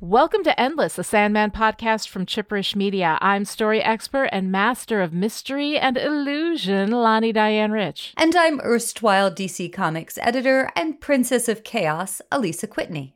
[0.00, 3.16] Welcome to Endless, a Sandman podcast from Chipperish Media.
[3.22, 8.12] I'm story expert and master of mystery and illusion, Lani Diane Rich.
[8.18, 13.15] And I'm erstwhile DC Comics editor and princess of chaos, Alisa Kwitney.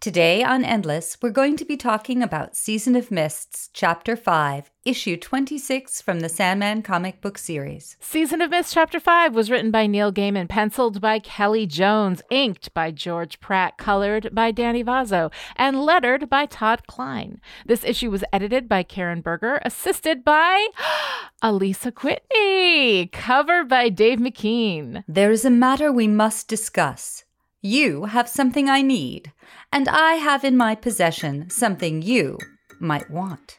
[0.00, 5.16] Today on Endless, we're going to be talking about Season of Mists, Chapter 5, Issue
[5.16, 7.96] 26 from the Sandman comic book series.
[8.00, 12.74] Season of Mists, Chapter 5 was written by Neil Gaiman, penciled by Kelly Jones, inked
[12.74, 17.40] by George Pratt, colored by Danny Vozzo, and lettered by Todd Klein.
[17.64, 20.66] This issue was edited by Karen Berger, assisted by
[21.44, 25.04] Alisa Kwitney, cover by Dave McKean.
[25.06, 27.21] There is a matter we must discuss.
[27.64, 29.30] You have something I need,
[29.72, 32.36] and I have in my possession something you
[32.80, 33.56] might want.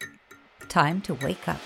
[0.67, 1.61] Time to wake up.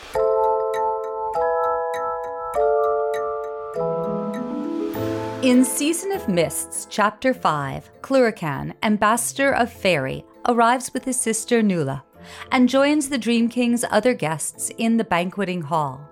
[5.44, 12.04] In Season of Mists, Chapter 5, Cluracan, Ambassador of Faerie, arrives with his sister Nuala
[12.52, 16.08] and joins the Dream King's other guests in the banqueting hall.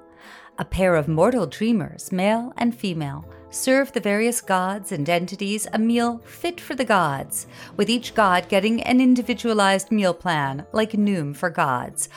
[0.58, 5.80] A pair of mortal dreamers, male and female, serve the various gods and entities a
[5.80, 11.36] meal fit for the gods, with each god getting an individualized meal plan, like Noom
[11.36, 12.09] for gods,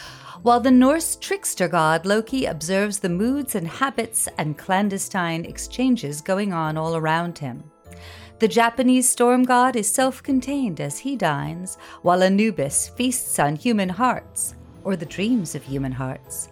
[0.42, 6.53] while the Norse trickster god Loki observes the moods and habits and clandestine exchanges going
[6.53, 7.62] on all around him.
[8.41, 13.89] The Japanese storm god is self contained as he dines, while Anubis feasts on human
[13.89, 16.48] hearts, or the dreams of human hearts.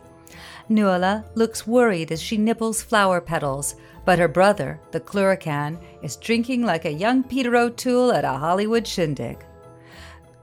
[0.68, 6.64] Nuala looks worried as she nibbles flower petals, but her brother, the Cluracan, is drinking
[6.64, 9.44] like a young Peter O'Toole at a Hollywood shindig.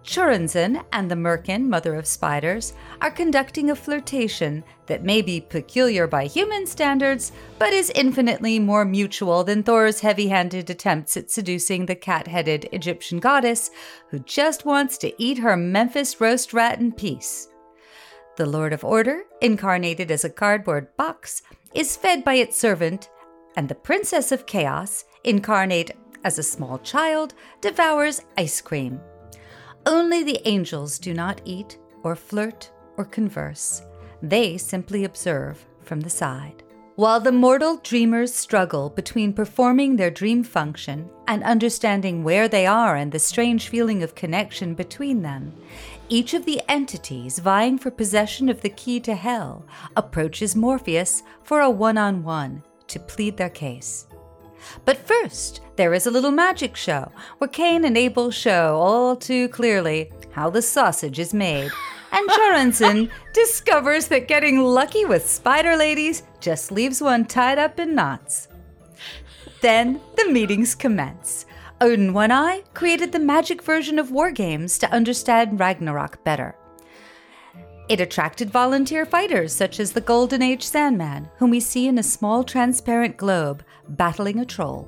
[0.03, 6.07] Choronzon and the Merkin, mother of spiders, are conducting a flirtation that may be peculiar
[6.07, 11.85] by human standards, but is infinitely more mutual than Thor's heavy handed attempts at seducing
[11.85, 13.71] the cat headed Egyptian goddess
[14.09, 17.47] who just wants to eat her Memphis roast rat in peace.
[18.35, 21.43] The Lord of Order, incarnated as a cardboard box,
[21.75, 23.09] is fed by its servant,
[23.55, 25.91] and the Princess of Chaos, incarnate
[26.23, 28.99] as a small child, devours ice cream.
[29.85, 33.83] Only the angels do not eat, or flirt, or converse.
[34.23, 36.63] They simply observe from the side.
[36.95, 42.95] While the mortal dreamers struggle between performing their dream function and understanding where they are
[42.95, 45.53] and the strange feeling of connection between them,
[46.09, 49.65] each of the entities vying for possession of the key to hell
[49.95, 54.07] approaches Morpheus for a one on one to plead their case.
[54.85, 59.49] But first, there is a little magic show where Cain and Abel show all too
[59.49, 61.71] clearly how the sausage is made.
[62.11, 67.95] And Choronzon discovers that getting lucky with spider ladies just leaves one tied up in
[67.95, 68.47] knots.
[69.61, 71.45] Then the meetings commence.
[71.83, 76.55] Odin One Eye created the magic version of war games to understand Ragnarok better.
[77.89, 82.03] It attracted volunteer fighters such as the Golden Age Sandman, whom we see in a
[82.03, 84.87] small transparent globe battling a troll.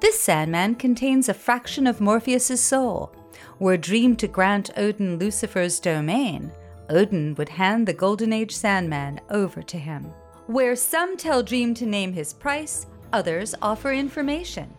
[0.00, 3.14] This Sandman contains a fraction of Morpheus's soul.
[3.58, 6.50] Were Dream to grant Odin Lucifer's domain,
[6.88, 10.04] Odin would hand the Golden Age Sandman over to him.
[10.46, 14.74] Where some tell Dream to name his price, others offer information.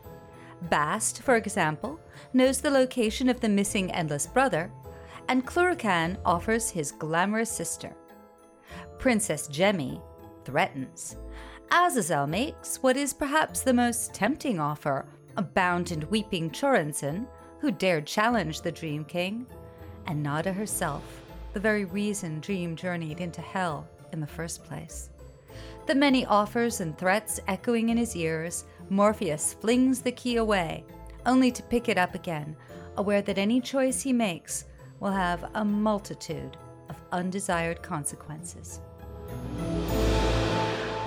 [0.70, 2.00] Bast, for example,
[2.34, 4.72] knows the location of the missing Endless Brother,
[5.28, 7.94] and Cluracan offers his glamorous sister.
[9.00, 10.02] Princess Jemmy
[10.46, 11.18] threatens.
[11.72, 15.06] Azazel makes what is perhaps the most tempting offer
[15.38, 17.26] a bound and weeping Choronzon,
[17.60, 19.48] who dared challenge the Dream King,
[20.06, 21.04] and Nada herself,
[21.54, 25.10] the very reason Dream journeyed into hell in the first place.
[25.88, 30.86] The many offers and threats echoing in his ears, Morpheus flings the key away,
[31.26, 32.56] only to pick it up again,
[32.98, 34.66] aware that any choice he makes
[35.00, 36.58] will have a multitude
[36.90, 38.82] of undesired consequences.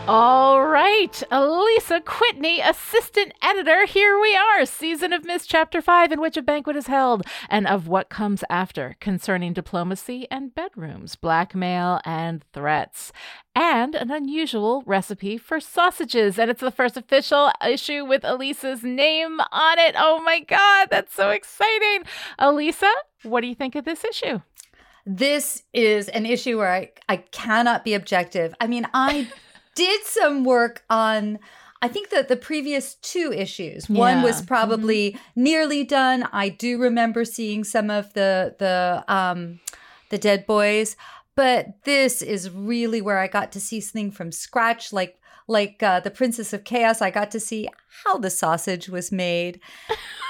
[0.09, 3.87] All right, Alisa Kwitney, assistant editor.
[3.87, 7.67] Here we are, season of Mists, chapter five, in which a banquet is held, and
[7.67, 13.13] of what comes after concerning diplomacy and bedrooms, blackmail and threats,
[13.57, 16.39] and an unusual recipe for sausages.
[16.39, 19.97] And it's the first official issue with Alisa's name on it.
[19.99, 22.05] Oh my God, that's so exciting.
[22.39, 22.93] Elisa,
[23.25, 24.41] what do you think of this issue?
[25.05, 28.55] This is an issue where I, I cannot be objective.
[28.61, 29.29] I mean, I
[29.77, 31.39] did some work on
[31.83, 33.99] I think that the previous two issues, yeah.
[33.99, 35.43] one was probably mm-hmm.
[35.43, 36.27] nearly done.
[36.33, 39.61] I do remember seeing some of the the um
[40.09, 40.97] the Dead Boys,
[41.37, 46.01] but this is really where I got to see something from scratch like like uh,
[46.01, 47.69] the Princess of Chaos, I got to see
[48.05, 49.61] how the sausage was made.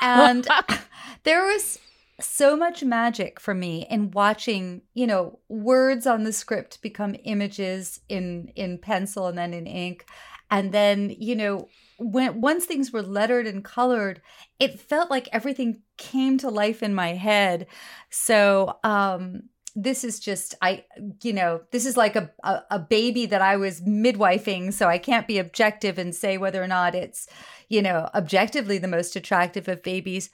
[0.02, 0.46] And
[1.22, 1.78] there was
[2.20, 8.00] so much magic for me in watching, you know, words on the script become images
[8.08, 10.06] in in pencil and then in ink.
[10.50, 11.68] And then, you know,
[11.98, 14.22] when once things were lettered and colored,
[14.58, 17.66] it felt like everything came to life in my head.
[18.10, 19.42] So, um
[19.78, 20.82] this is just i
[21.22, 24.96] you know this is like a, a, a baby that i was midwifing so i
[24.96, 27.28] can't be objective and say whether or not it's
[27.68, 30.30] you know objectively the most attractive of babies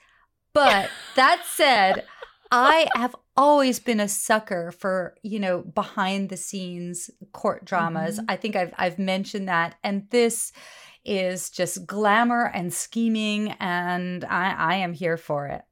[0.53, 2.05] but that said,
[2.51, 8.17] I have always been a sucker for, you know, behind the scenes court dramas.
[8.17, 8.25] Mm-hmm.
[8.29, 10.51] I think I've I've mentioned that and this
[11.03, 15.63] is just glamour and scheming and I I am here for it.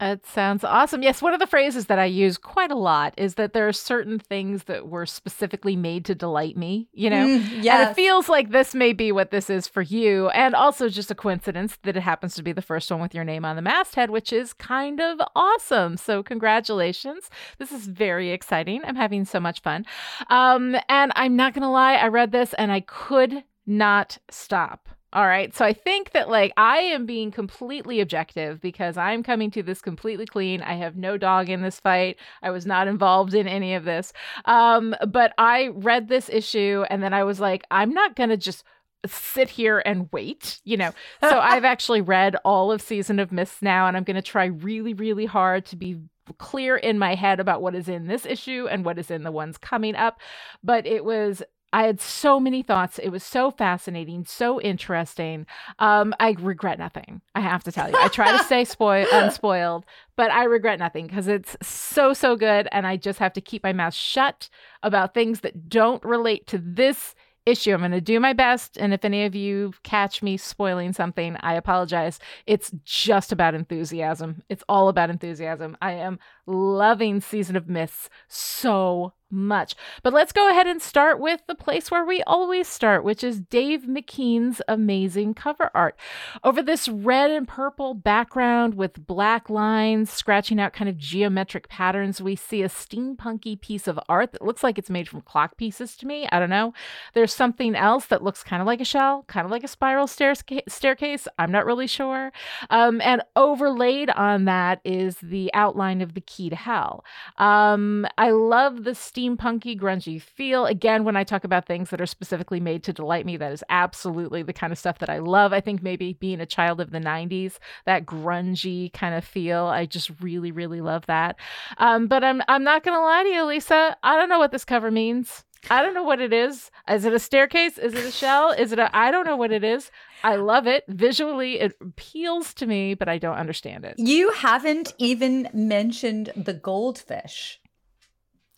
[0.00, 1.02] It sounds awesome.
[1.02, 3.72] Yes, one of the phrases that I use quite a lot is that there are
[3.72, 7.26] certain things that were specifically made to delight me, you know?
[7.26, 7.80] Mm, yes.
[7.80, 10.30] And it feels like this may be what this is for you.
[10.30, 13.24] And also just a coincidence that it happens to be the first one with your
[13.24, 15.98] name on the masthead, which is kind of awesome.
[15.98, 17.28] So, congratulations.
[17.58, 18.80] This is very exciting.
[18.84, 19.84] I'm having so much fun.
[20.30, 24.88] Um, and I'm not going to lie, I read this and I could not stop.
[25.12, 25.54] All right.
[25.54, 29.80] So I think that like I am being completely objective because I'm coming to this
[29.80, 30.62] completely clean.
[30.62, 32.16] I have no dog in this fight.
[32.42, 34.12] I was not involved in any of this.
[34.44, 38.36] Um, but I read this issue and then I was like, I'm not going to
[38.36, 38.62] just
[39.06, 40.92] sit here and wait, you know.
[41.20, 44.44] So I've actually read all of Season of Mists now and I'm going to try
[44.44, 45.98] really really hard to be
[46.38, 49.32] clear in my head about what is in this issue and what is in the
[49.32, 50.20] ones coming up.
[50.62, 51.42] But it was
[51.72, 52.98] I had so many thoughts.
[52.98, 55.46] It was so fascinating, so interesting.
[55.78, 57.20] Um, I regret nothing.
[57.34, 57.96] I have to tell you.
[57.96, 59.84] I try to stay spoil unspoiled,
[60.16, 63.62] but I regret nothing because it's so so good, and I just have to keep
[63.62, 64.48] my mouth shut
[64.82, 67.14] about things that don't relate to this
[67.46, 67.72] issue.
[67.72, 68.76] I'm going to do my best.
[68.76, 72.18] And if any of you catch me spoiling something, I apologize.
[72.46, 74.42] It's just about enthusiasm.
[74.48, 75.76] It's all about enthusiasm.
[75.80, 76.18] I am
[76.50, 79.74] loving Season of Mists so much.
[80.02, 83.40] But let's go ahead and start with the place where we always start, which is
[83.40, 85.96] Dave McKean's amazing cover art.
[86.42, 92.20] Over this red and purple background with black lines scratching out kind of geometric patterns,
[92.20, 95.96] we see a steampunky piece of art that looks like it's made from clock pieces
[95.98, 96.28] to me.
[96.32, 96.72] I don't know.
[97.14, 100.08] There's something else that looks kind of like a shell, kind of like a spiral
[100.08, 101.28] staircase.
[101.38, 102.32] I'm not really sure.
[102.68, 107.04] Um, and overlaid on that is the outline of the key to hell.
[107.36, 110.64] Um, I love the steampunky, grungy feel.
[110.64, 113.64] Again, when I talk about things that are specifically made to delight me, that is
[113.68, 115.52] absolutely the kind of stuff that I love.
[115.52, 119.86] I think maybe being a child of the 90s, that grungy kind of feel, I
[119.86, 121.36] just really, really love that.
[121.78, 123.96] Um, but I'm I'm not gonna lie to you, Lisa.
[124.02, 125.44] I don't know what this cover means.
[125.68, 126.70] I don't know what it is.
[126.88, 127.76] Is it a staircase?
[127.76, 128.50] Is it a shell?
[128.50, 129.90] Is it a I don't know what it is.
[130.24, 130.84] I love it.
[130.88, 133.94] Visually it appeals to me, but I don't understand it.
[133.98, 137.60] You haven't even mentioned the goldfish.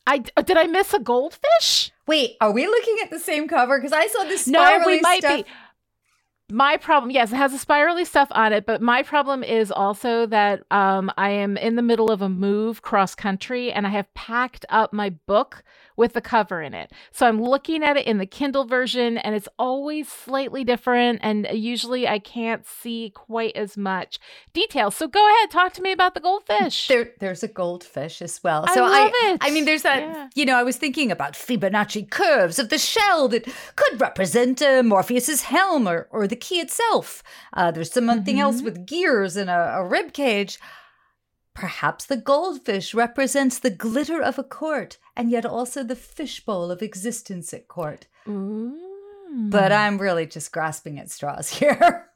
[0.06, 1.92] I did I miss a goldfish?
[2.06, 3.78] Wait, are we looking at the same cover?
[3.78, 5.44] Because I saw this no, we might stuff.
[5.44, 5.50] Be.
[6.52, 10.26] My problem, yes, it has a spirally stuff on it, but my problem is also
[10.26, 14.12] that um, I am in the middle of a move cross country and I have
[14.12, 15.64] packed up my book
[15.96, 16.90] with the cover in it.
[17.10, 21.20] So I'm looking at it in the Kindle version and it's always slightly different.
[21.22, 24.18] And usually I can't see quite as much
[24.52, 24.90] detail.
[24.90, 26.88] So go ahead, talk to me about the goldfish.
[26.88, 28.66] There, there's a goldfish as well.
[28.68, 29.38] So I, love I, it.
[29.42, 30.28] I mean, there's that, yeah.
[30.34, 34.82] you know, I was thinking about Fibonacci curves of the shell that could represent uh,
[34.82, 37.22] Morpheus's helm or, or the key itself.
[37.54, 38.42] Uh, there's something mm-hmm.
[38.42, 40.58] else with gears and a, a rib cage.
[41.54, 46.82] Perhaps the goldfish represents the glitter of a court and yet also the fishbowl of
[46.82, 48.06] existence at court.
[48.26, 49.50] Mm.
[49.50, 52.08] But I'm really just grasping at straws here.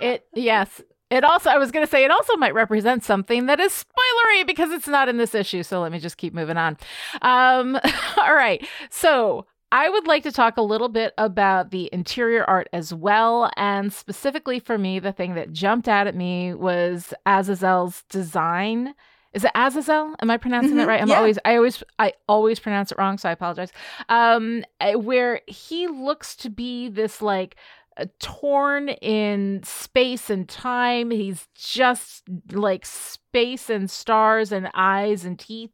[0.00, 0.80] it yes.
[1.10, 4.46] It also I was going to say it also might represent something that is spoilery
[4.46, 5.62] because it's not in this issue.
[5.62, 6.76] So let me just keep moving on.
[7.22, 7.78] Um
[8.16, 8.66] all right.
[8.90, 13.50] So I would like to talk a little bit about the interior art as well.
[13.56, 18.94] And specifically for me, the thing that jumped out at me was Azazel's design.
[19.34, 20.14] Is it Azazel?
[20.20, 21.02] Am I pronouncing mm-hmm, that right?
[21.02, 21.18] I'm yeah.
[21.18, 23.70] always, I always, I always pronounce it wrong, so I apologize.
[24.08, 27.56] Um, eh, where he looks to be this like
[27.98, 31.10] uh, torn in space and time.
[31.10, 32.22] He's just
[32.52, 35.72] like space and stars and eyes and teeth.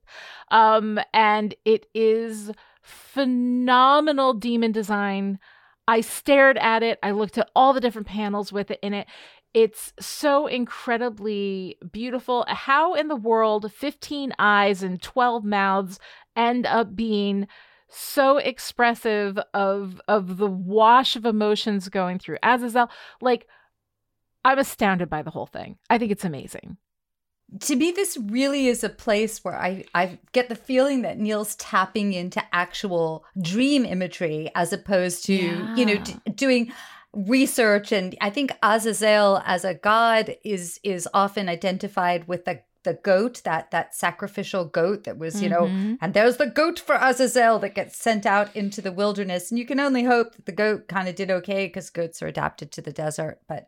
[0.50, 2.50] Um, and it is
[2.84, 5.38] phenomenal demon design.
[5.88, 6.98] I stared at it.
[7.02, 9.06] I looked at all the different panels with it in it.
[9.52, 12.44] It's so incredibly beautiful.
[12.48, 15.98] How in the world 15 eyes and 12 mouths
[16.36, 17.46] end up being
[17.88, 22.90] so expressive of of the wash of emotions going through Azazel.
[23.20, 23.46] Like
[24.44, 25.76] I'm astounded by the whole thing.
[25.88, 26.76] I think it's amazing.
[27.61, 31.54] To me, this really is a place where I, I get the feeling that Neil's
[31.56, 35.76] tapping into actual dream imagery as opposed to, yeah.
[35.76, 36.73] you know, d- doing
[37.12, 37.92] research.
[37.92, 43.40] And I think Azazel as a god is is often identified with the the goat,
[43.44, 45.90] that that sacrificial goat that was, you mm-hmm.
[45.90, 49.50] know, and there's the goat for Azazel that gets sent out into the wilderness.
[49.50, 52.26] And you can only hope that the goat kind of did okay because goats are
[52.26, 53.40] adapted to the desert.
[53.49, 53.66] But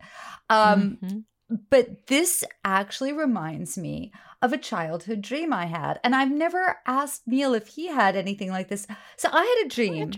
[0.50, 1.18] um mm-hmm.
[1.48, 4.12] But this actually reminds me
[4.42, 6.00] of a childhood dream I had.
[6.02, 8.86] And I've never asked Neil if he had anything like this.
[9.16, 10.12] So I had a dream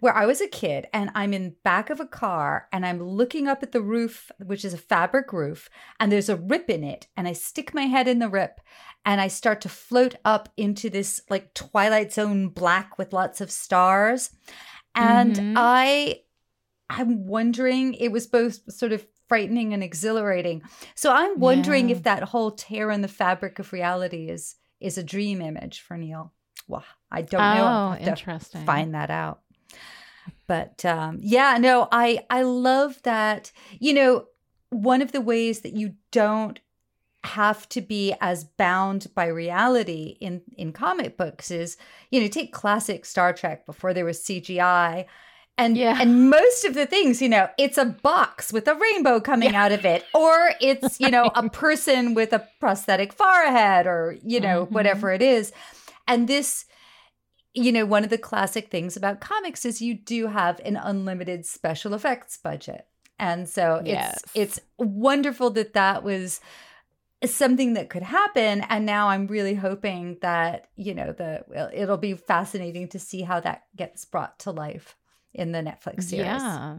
[0.00, 3.48] where I was a kid and I'm in back of a car and I'm looking
[3.48, 7.08] up at the roof, which is a fabric roof, and there's a rip in it.
[7.16, 8.60] And I stick my head in the rip
[9.04, 13.50] and I start to float up into this like Twilight Zone black with lots of
[13.50, 14.30] stars.
[14.94, 15.54] And mm-hmm.
[15.56, 16.20] I
[16.88, 20.60] I'm wondering, it was both sort of frightening and exhilarating.
[20.96, 21.94] So I'm wondering yeah.
[21.94, 25.96] if that whole tear in the fabric of reality is is a dream image for
[25.96, 26.32] Neil.
[26.66, 27.96] Well, I don't know.
[27.96, 28.64] Oh, interesting.
[28.64, 29.40] Find that out.
[30.48, 33.52] But um, yeah, no, I I love that.
[33.78, 34.26] You know,
[34.70, 36.58] one of the ways that you don't
[37.22, 41.76] have to be as bound by reality in in comic books is
[42.10, 45.04] you know take classic star trek before there was cgi
[45.60, 45.98] and yeah.
[46.00, 49.64] and most of the things, you know, it's a box with a rainbow coming yeah.
[49.64, 54.40] out of it, or it's you know a person with a prosthetic forehead, or you
[54.40, 54.74] know mm-hmm.
[54.74, 55.52] whatever it is.
[56.08, 56.64] And this,
[57.52, 61.44] you know, one of the classic things about comics is you do have an unlimited
[61.44, 62.86] special effects budget,
[63.18, 64.22] and so yes.
[64.34, 66.40] it's it's wonderful that that was
[67.22, 72.14] something that could happen and now i'm really hoping that you know the it'll be
[72.14, 74.96] fascinating to see how that gets brought to life
[75.34, 76.26] in the Netflix series.
[76.26, 76.78] Yeah.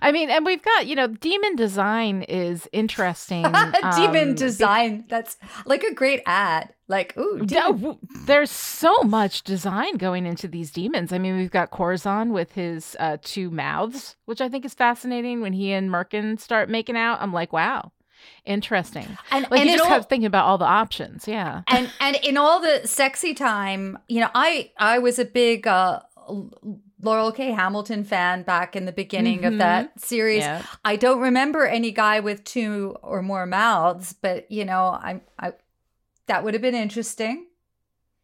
[0.00, 3.42] I mean, and we've got, you know, demon design is interesting.
[3.96, 5.00] demon um, design.
[5.00, 6.72] Be- that's like a great ad.
[6.86, 7.98] Like, ooh, demon.
[8.26, 11.12] there's so much design going into these demons.
[11.12, 15.40] I mean, we've got Choronzon with his uh, two mouths, which I think is fascinating.
[15.40, 17.92] When he and Merkin start making out, I'm like, wow,
[18.44, 19.16] interesting.
[19.30, 21.26] And, like and you just all, kept thinking about all the options.
[21.26, 21.62] Yeah.
[21.68, 26.00] And and in all the sexy time, you know, I I was a big uh
[27.04, 27.52] Laurell K.
[27.52, 29.52] Hamilton fan back in the beginning mm-hmm.
[29.52, 30.40] of that series.
[30.40, 30.62] Yeah.
[30.84, 35.52] I don't remember any guy with two or more mouths, but you know, I, I
[36.26, 37.46] that would have been interesting.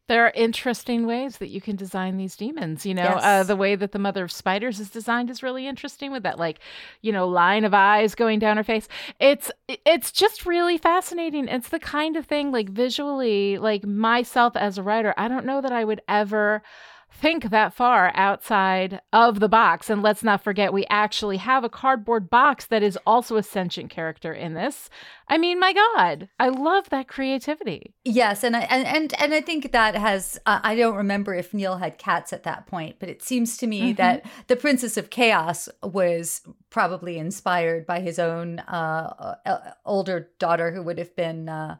[0.08, 2.84] There are interesting ways that you can design these demons.
[2.84, 3.22] You know, yes.
[3.22, 6.36] uh, the way that the mother of spiders is designed is really interesting with that,
[6.36, 6.58] like,
[7.00, 8.88] you know, line of eyes going down her face.
[9.20, 11.46] It's it's just really fascinating.
[11.46, 15.60] It's the kind of thing, like visually, like myself as a writer, I don't know
[15.60, 16.62] that I would ever
[17.12, 19.90] think that far outside of the box.
[19.90, 23.90] And let's not forget, we actually have a cardboard box that is also a sentient
[23.90, 24.88] character in this.
[25.28, 27.94] I mean, my God, I love that creativity.
[28.04, 30.40] Yes, and I, and and and I think that has.
[30.44, 33.66] Uh, I don't remember if Neil had cats at that point, but it seems to
[33.66, 33.96] me mm-hmm.
[33.96, 40.72] that the Princess of Chaos was probably inspired by his own uh, uh, older daughter,
[40.72, 41.76] who would have been uh,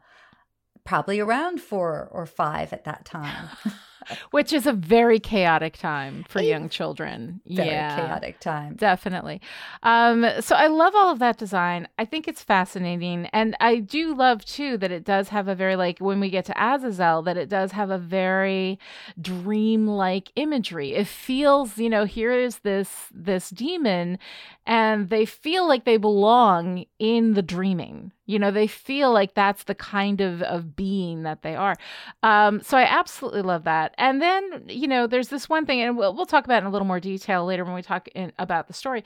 [0.85, 3.49] probably around four or five at that time.
[4.31, 7.41] which is a very chaotic time for young children.
[7.45, 8.75] Very yeah, chaotic time.
[8.75, 9.41] Definitely.
[9.83, 11.87] Um, so I love all of that design.
[11.97, 13.27] I think it's fascinating.
[13.27, 16.45] And I do love too that it does have a very like when we get
[16.45, 18.79] to Azazel, that it does have a very
[19.19, 20.93] dreamlike imagery.
[20.93, 24.17] It feels, you know, here is this this demon
[24.65, 29.63] and they feel like they belong in the dreaming you know they feel like that's
[29.63, 31.75] the kind of of being that they are.
[32.23, 33.93] Um, so i absolutely love that.
[33.97, 36.71] And then you know there's this one thing and we'll, we'll talk about in a
[36.71, 39.03] little more detail later when we talk in, about the story.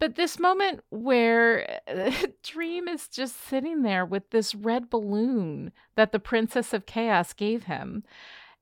[0.00, 1.80] But this moment where
[2.42, 7.64] dream is just sitting there with this red balloon that the princess of chaos gave
[7.64, 8.04] him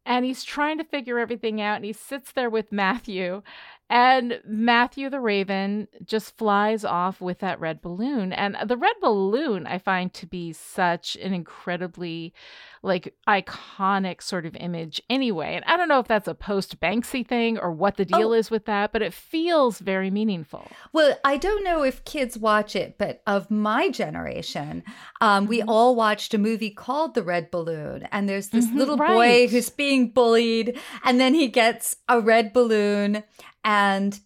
[0.07, 3.43] and he's trying to figure everything out and he sits there with matthew
[3.89, 8.33] and Matthew the Raven just flies off with that red balloon.
[8.33, 12.35] And the red balloon I find to be such an incredibly
[12.83, 15.55] like iconic sort of image anyway.
[15.55, 18.33] And I don't know if that's a post Banksy thing or what the deal oh.
[18.33, 20.67] is with that, but it feels very meaningful.
[20.93, 24.85] Well, I don't know if kids watch it, but of my generation,
[25.21, 25.69] um, we mm-hmm.
[25.69, 28.09] all watched a movie called The Red Balloon.
[28.13, 29.15] And there's this mm-hmm, little right.
[29.15, 33.25] boy who's being bullied, and then he gets a red balloon
[33.67, 34.19] and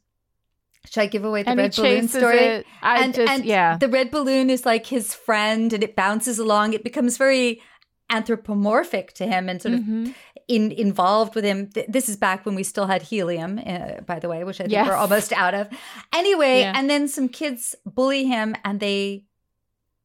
[0.87, 2.39] should I give away the and red balloon story?
[2.39, 2.67] It.
[2.83, 3.79] I and, just, and yeah.
[3.79, 6.75] the red balloon is like his friend and it bounces along.
[6.75, 7.61] It becomes very
[8.11, 10.07] anthropomorphic to him and sort mm-hmm.
[10.07, 10.15] of
[10.47, 11.71] in, involved with him.
[11.89, 14.73] This is back when we still had helium, uh, by the way, which I think
[14.73, 14.87] yes.
[14.87, 15.69] we're almost out of.
[16.15, 16.73] Anyway, yeah.
[16.77, 19.25] and then some kids bully him and they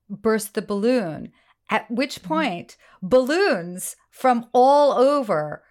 [0.09, 1.31] burst the balloon.
[1.69, 5.64] At which point, balloons from all over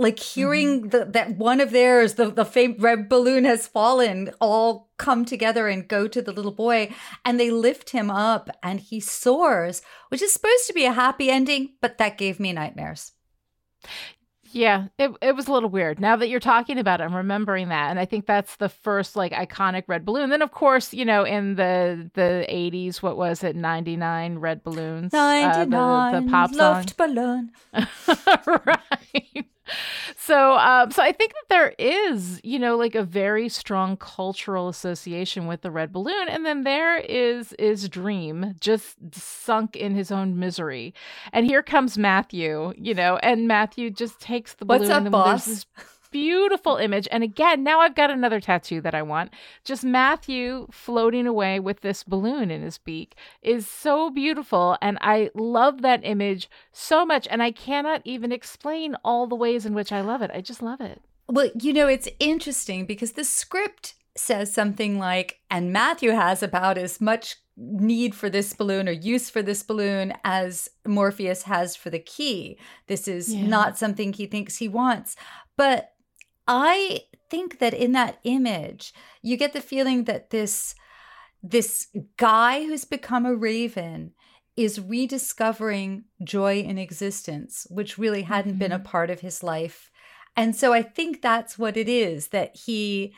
[0.00, 0.88] like hearing mm-hmm.
[0.88, 5.88] the, that one of theirs, the, the red balloon has fallen, all come together and
[5.88, 6.90] go to the little boy
[7.24, 11.30] and they lift him up and he soars, which is supposed to be a happy
[11.30, 13.12] ending, but that gave me nightmares.
[14.52, 16.00] Yeah, it it was a little weird.
[16.00, 19.14] Now that you're talking about it, I'm remembering that, and I think that's the first
[19.14, 20.28] like iconic red balloon.
[20.30, 25.12] Then, of course, you know, in the the 80s, what was it, 99 red balloons,
[25.12, 27.52] 99 uh, the, the pop song, balloon,
[28.66, 29.46] right?
[30.16, 34.68] So um, so I think that there is, you know, like a very strong cultural
[34.68, 40.10] association with the red balloon, and then there is is Dream just sunk in his
[40.10, 40.94] own misery,
[41.32, 44.88] and here comes Matthew, you know, and Matthew just takes the balloon.
[44.88, 45.66] What's up, boss?
[46.10, 47.08] Beautiful image.
[47.10, 49.32] And again, now I've got another tattoo that I want.
[49.64, 54.76] Just Matthew floating away with this balloon in his beak is so beautiful.
[54.82, 57.26] And I love that image so much.
[57.30, 60.30] And I cannot even explain all the ways in which I love it.
[60.32, 61.00] I just love it.
[61.28, 66.76] Well, you know, it's interesting because the script says something like, and Matthew has about
[66.76, 71.90] as much need for this balloon or use for this balloon as Morpheus has for
[71.90, 72.58] the key.
[72.86, 73.46] This is yeah.
[73.46, 75.14] not something he thinks he wants.
[75.56, 75.92] But
[76.52, 78.92] I think that in that image,
[79.22, 80.74] you get the feeling that this
[81.42, 81.86] this
[82.18, 84.12] guy who's become a raven
[84.56, 88.58] is rediscovering joy in existence, which really hadn't mm-hmm.
[88.58, 88.84] been a mm-hmm.
[88.84, 89.90] part of his life.
[90.36, 93.14] And so I think that's what it is that he,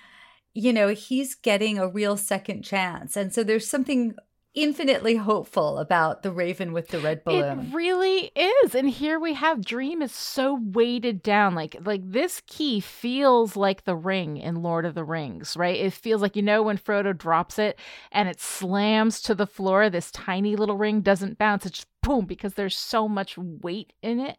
[0.53, 3.17] you know, he's getting a real second chance.
[3.17, 4.15] And so there's something
[4.55, 7.61] infinitely hopeful about the raven with the red balloon.
[7.61, 8.75] It really is.
[8.75, 11.55] And here we have Dream is so weighted down.
[11.55, 15.77] Like like this key feels like the ring in Lord of the Rings, right?
[15.77, 17.79] It feels like you know when Frodo drops it
[18.11, 21.67] and it slams to the floor, this tiny little ring doesn't bounce.
[21.67, 24.39] It's just boom because there's so much weight in it.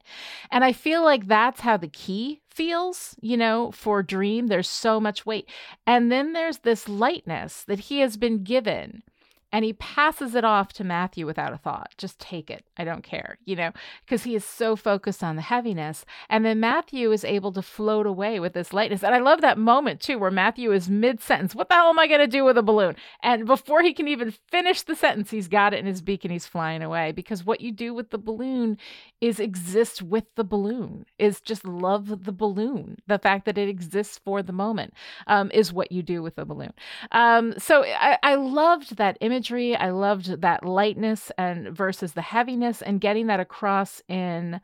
[0.52, 4.48] And I feel like that's how the key feels, you know, for Dream.
[4.48, 5.50] There's so much weight.
[5.88, 9.04] And then there's this lightness that he has been given
[9.54, 11.94] and he passes it off to Matthew without a thought.
[11.96, 12.66] Just take it.
[12.76, 13.72] I don't care, you know,
[14.04, 16.06] because he is so focused on the heaviness.
[16.28, 19.04] And then Matthew is able to float away with this lightness.
[19.04, 21.54] And I love that moment too, where Matthew is mid sentence.
[21.54, 22.96] What the hell am I going to do with a balloon?
[23.22, 26.32] And before he can even finish the sentence, he's got it in his beak and
[26.32, 27.12] he's flying away.
[27.12, 28.80] Because what you do with the balloon
[29.22, 32.98] is exist with the balloon, is just love the balloon.
[33.06, 34.96] The fact that it exists for the moment
[35.28, 36.74] um, is what you do with the balloon.
[37.12, 39.76] Um, so I, I loved that image imagery.
[39.76, 44.62] I loved that lightness and versus the heaviness and getting that across in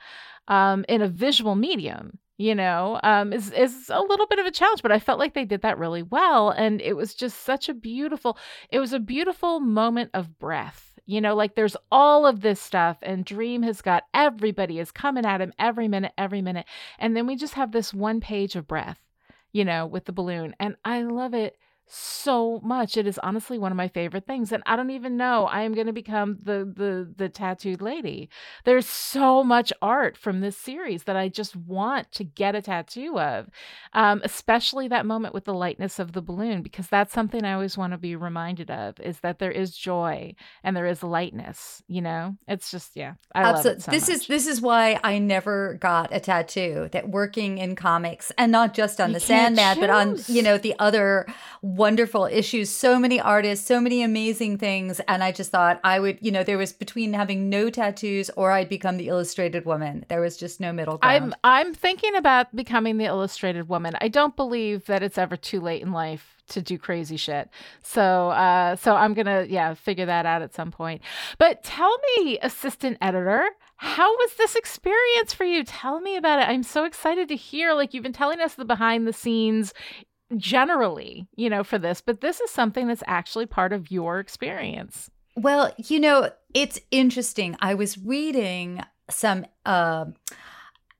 [0.47, 4.51] um, in a visual medium you know um, is is a little bit of a
[4.51, 7.67] challenge but i felt like they did that really well and it was just such
[7.67, 8.37] a beautiful
[8.69, 12.97] it was a beautiful moment of breath you know like there's all of this stuff
[13.01, 16.65] and dream has got everybody is coming at him every minute every minute
[16.97, 18.99] and then we just have this one page of breath
[19.51, 21.57] you know with the balloon and i love it
[21.91, 22.97] so much.
[22.97, 24.51] It is honestly one of my favorite things.
[24.51, 28.29] And I don't even know I am going to become the the the tattooed lady.
[28.63, 33.19] There's so much art from this series that I just want to get a tattoo
[33.19, 33.49] of.
[33.93, 37.77] Um, especially that moment with the lightness of the balloon, because that's something I always
[37.77, 42.01] want to be reminded of is that there is joy and there is lightness, you
[42.01, 42.35] know?
[42.47, 43.13] It's just yeah.
[43.33, 43.69] I Absolutely.
[43.69, 44.15] love it so This much.
[44.17, 48.73] is this is why I never got a tattoo that working in comics and not
[48.73, 51.25] just on you the Sandman, but on, you know, the other
[51.79, 54.99] wonderful issues, so many artists, so many amazing things.
[55.07, 58.51] And I just thought I would, you know, there was between having no tattoos or
[58.51, 60.05] I'd become the illustrated woman.
[60.09, 61.33] There was just no middle ground.
[61.43, 63.93] I'm I'm thinking about becoming the illustrated woman.
[64.01, 67.49] I don't believe that it's ever too late in life to do crazy shit.
[67.81, 71.01] So uh so I'm gonna yeah figure that out at some point.
[71.37, 75.63] But tell me, assistant editor, how was this experience for you?
[75.63, 76.49] Tell me about it.
[76.49, 77.73] I'm so excited to hear.
[77.73, 79.73] Like you've been telling us the behind the scenes
[80.37, 85.09] generally, you know, for this, but this is something that's actually part of your experience.
[85.35, 87.55] Well, you know, it's interesting.
[87.61, 90.05] I was reading some uh,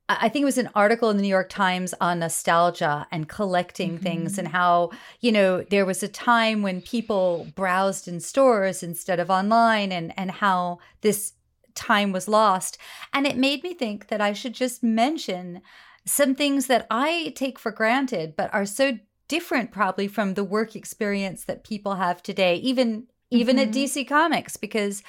[0.09, 3.93] I think it was an article in the New York Times on nostalgia and collecting
[3.93, 4.03] mm-hmm.
[4.03, 4.89] things and how,
[5.19, 10.11] you know, there was a time when people browsed in stores instead of online and
[10.17, 11.33] and how this
[11.75, 12.79] time was lost.
[13.13, 15.61] And it made me think that I should just mention
[16.05, 18.97] some things that I take for granted but are so
[19.29, 23.69] different probably from the work experience that people have today even even mm-hmm.
[23.69, 25.03] at DC Comics because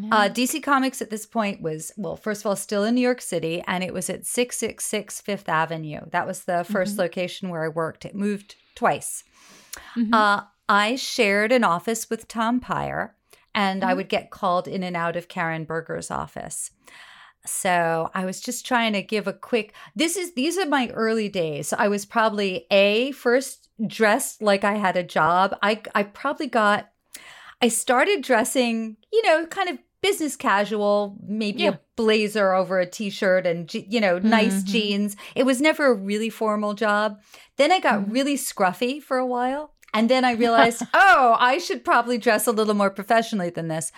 [0.00, 0.08] yeah.
[0.14, 3.20] uh, DC Comics at this point was well first of all still in New York
[3.20, 7.00] City and it was at 666 Fifth Avenue that was the 1st mm-hmm.
[7.00, 9.24] location where I worked it moved twice
[9.96, 10.14] mm-hmm.
[10.14, 13.14] uh, I shared an office with Tom Peyer
[13.54, 16.70] and I would get called in and out of Karen Berger's office.
[17.46, 21.28] So I was just trying to give a quick this is these are my early
[21.28, 21.72] days.
[21.72, 25.56] I was probably a first dressed like I had a job.
[25.62, 26.90] I I probably got
[27.60, 31.70] I started dressing, you know, kind of business casual, maybe Yeah.
[31.70, 34.66] a blazer over a t-shirt and you know, nice Mhm.
[34.66, 35.16] jeans.
[35.34, 37.20] It was never a really formal job.
[37.56, 38.12] Then I got Mhm.
[38.12, 39.72] really scruffy for a while.
[39.94, 43.92] And then I realized, oh, I should probably dress a little more professionally than this.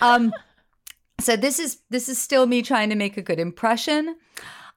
[0.00, 0.32] Um,
[1.20, 4.16] so this is this is still me trying to make a good impression.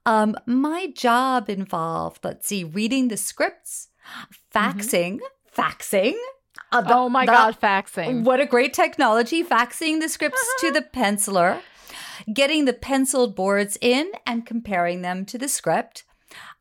[0.05, 3.87] Um, my job involved, let's see, reading the scripts,
[4.53, 5.19] faxing,
[5.55, 6.13] faxing.
[6.71, 8.23] uh, the- oh my the- God, faxing.
[8.23, 9.43] What a great technology!
[9.43, 11.61] Faxing the scripts to the penciler,
[12.31, 16.03] getting the penciled boards in and comparing them to the script.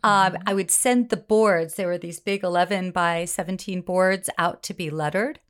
[0.05, 1.75] Um, I would send the boards.
[1.75, 5.41] There were these big 11 by 17 boards out to be lettered.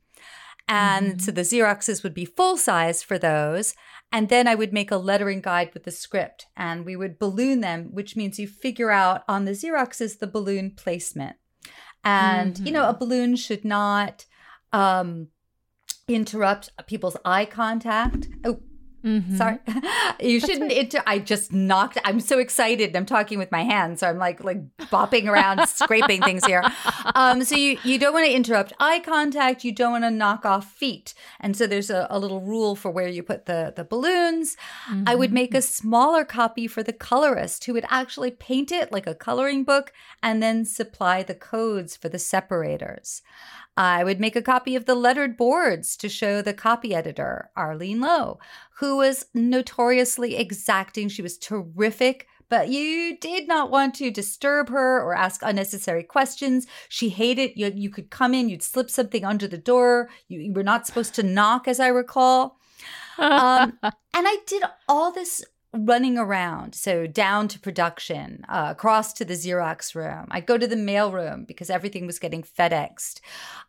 [0.67, 3.75] And so the Xeroxes would be full size for those.
[4.11, 7.61] And then I would make a lettering guide with the script and we would balloon
[7.61, 11.35] them, which means you figure out on the Xeroxes the balloon placement.
[12.03, 14.25] And, you know, a balloon should not
[14.71, 15.29] um,
[16.07, 18.27] interrupt people's eye contact.
[18.43, 18.59] Oh,
[19.05, 19.37] Mhm.
[19.37, 19.59] sorry.
[20.19, 22.95] you shouldn't inter- I just knocked I'm so excited.
[22.95, 26.63] I'm talking with my hands, so I'm like like bopping around, scraping things here.
[27.13, 30.45] Um, so you you don't want to interrupt eye contact, you don't want to knock
[30.45, 31.13] off feet.
[31.39, 34.57] And so there's a, a little rule for where you put the the balloons.
[35.05, 39.05] I would make a smaller copy for the colorist who would actually paint it like
[39.07, 39.91] a coloring book
[40.23, 43.21] and then supply the codes for the separators.
[43.77, 47.99] I would make a copy of the lettered boards to show the copy editor, Arlene
[47.99, 48.39] Lowe,
[48.77, 51.09] who was notoriously exacting.
[51.09, 56.67] She was terrific, but you did not want to disturb her or ask unnecessary questions.
[56.87, 57.71] She hated you.
[57.75, 60.09] You could come in, you'd slip something under the door.
[60.29, 62.59] You, you were not supposed to knock, as I recall.
[63.17, 65.41] Um, and I did all this
[65.75, 66.75] running around.
[66.75, 70.27] So down to production, uh, across to the Xerox room.
[70.31, 73.19] I'd go to the mail room because everything was getting FedExed.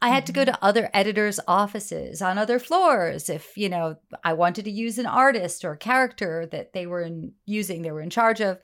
[0.00, 4.34] I had to go to other editors' offices on other floors if, you know, I
[4.34, 8.02] wanted to use an artist or a character that they were in, using, they were
[8.02, 8.60] in charge of.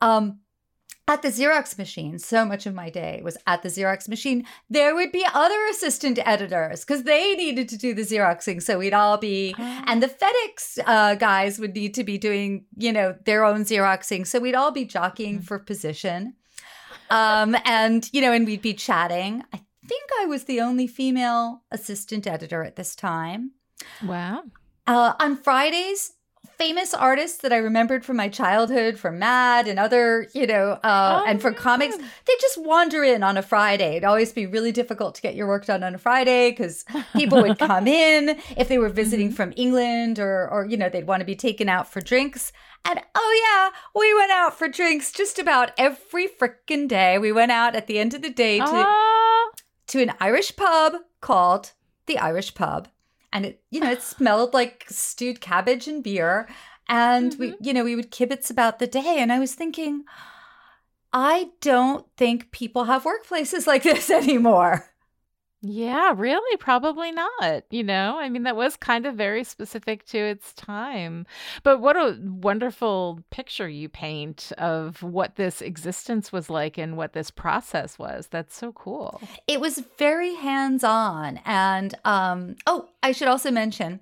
[0.00, 0.40] Um,
[1.08, 4.44] at the Xerox machine, so much of my day was at the Xerox machine.
[4.68, 8.62] There would be other assistant editors because they needed to do the Xeroxing.
[8.62, 12.92] So we'd all be, and the FedEx uh, guys would need to be doing, you
[12.92, 14.26] know, their own Xeroxing.
[14.26, 16.34] So we'd all be jockeying for position.
[17.10, 19.42] Um, and, you know, and we'd be chatting.
[19.52, 23.52] I think I was the only female assistant editor at this time.
[24.04, 24.42] wow.
[24.86, 26.12] Uh, on Fridays,
[26.58, 31.22] famous artists that I remembered from my childhood, from Mad and other, you know, uh,
[31.22, 32.06] Oh, and for comics, yeah.
[32.26, 33.92] they just wander in on a Friday.
[33.92, 37.40] It'd always be really difficult to get your work done on a Friday because people
[37.42, 41.20] would come in if they were visiting from England or, or, you know, they'd want
[41.20, 42.52] to be taken out for drinks.
[42.84, 47.18] And oh, yeah, we went out for drinks just about every frickin' day.
[47.18, 49.50] We went out at the end of the day to Ah,
[49.88, 51.72] to an Irish pub called
[52.06, 52.88] the Irish Pub.
[53.32, 56.48] And it, you know, it smelled like stewed cabbage and beer.
[56.88, 57.64] And we, mm-hmm.
[57.64, 59.16] you know, we would kibitz about the day.
[59.18, 60.04] And I was thinking,
[61.12, 64.90] I don't think people have workplaces like this anymore.
[65.60, 66.56] Yeah, really?
[66.58, 67.64] Probably not.
[67.70, 71.26] You know, I mean, that was kind of very specific to its time.
[71.64, 77.12] But what a wonderful picture you paint of what this existence was like and what
[77.12, 78.28] this process was.
[78.28, 79.20] That's so cool.
[79.48, 81.40] It was very hands on.
[81.44, 84.00] And um, oh, I should also mention,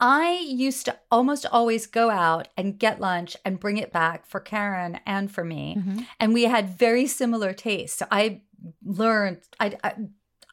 [0.00, 4.40] I used to almost always go out and get lunch and bring it back for
[4.40, 5.76] Karen and for me.
[5.78, 6.06] Mhm.
[6.20, 7.98] and we had very similar tastes.
[7.98, 8.42] So I
[8.84, 9.94] learned I, I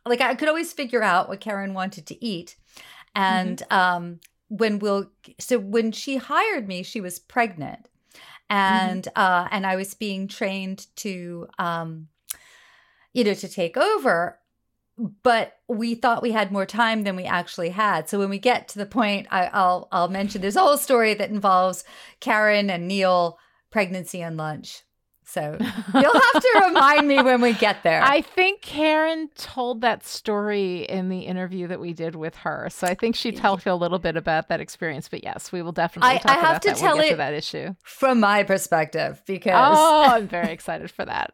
[0.06, 2.56] like I could always figure out what Karen wanted to eat,
[3.16, 7.88] and um, when we'll so when she hired me, she was pregnant,
[8.50, 12.08] and uh, and I was being trained to um,
[13.14, 14.40] you know to take over.
[15.24, 18.08] But we thought we had more time than we actually had.
[18.08, 21.16] So when we get to the point, I, I'll I'll mention there's a whole story
[21.16, 21.84] that involves
[22.20, 23.40] Karen and Neil
[23.72, 24.84] pregnancy and lunch.
[25.26, 25.58] So
[25.94, 28.02] you'll have to remind me when we get there.
[28.04, 32.68] I think Karen told that story in the interview that we did with her.
[32.70, 35.08] So I think she told you a little bit about that experience.
[35.10, 36.78] But yes, we will definitely I- talk I have about to that.
[36.78, 37.76] tell we'll get to it- that issue.
[37.84, 41.32] From my perspective, because Oh, I'm very excited for that.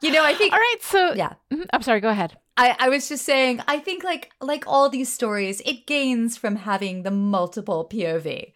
[0.00, 1.34] you know, I think All right, so yeah.
[1.52, 2.00] Mhm, I'm sorry.
[2.00, 2.36] Go ahead.
[2.56, 6.56] I, I was just saying, I think like like all these stories, it gains from
[6.56, 8.52] having the multiple POV.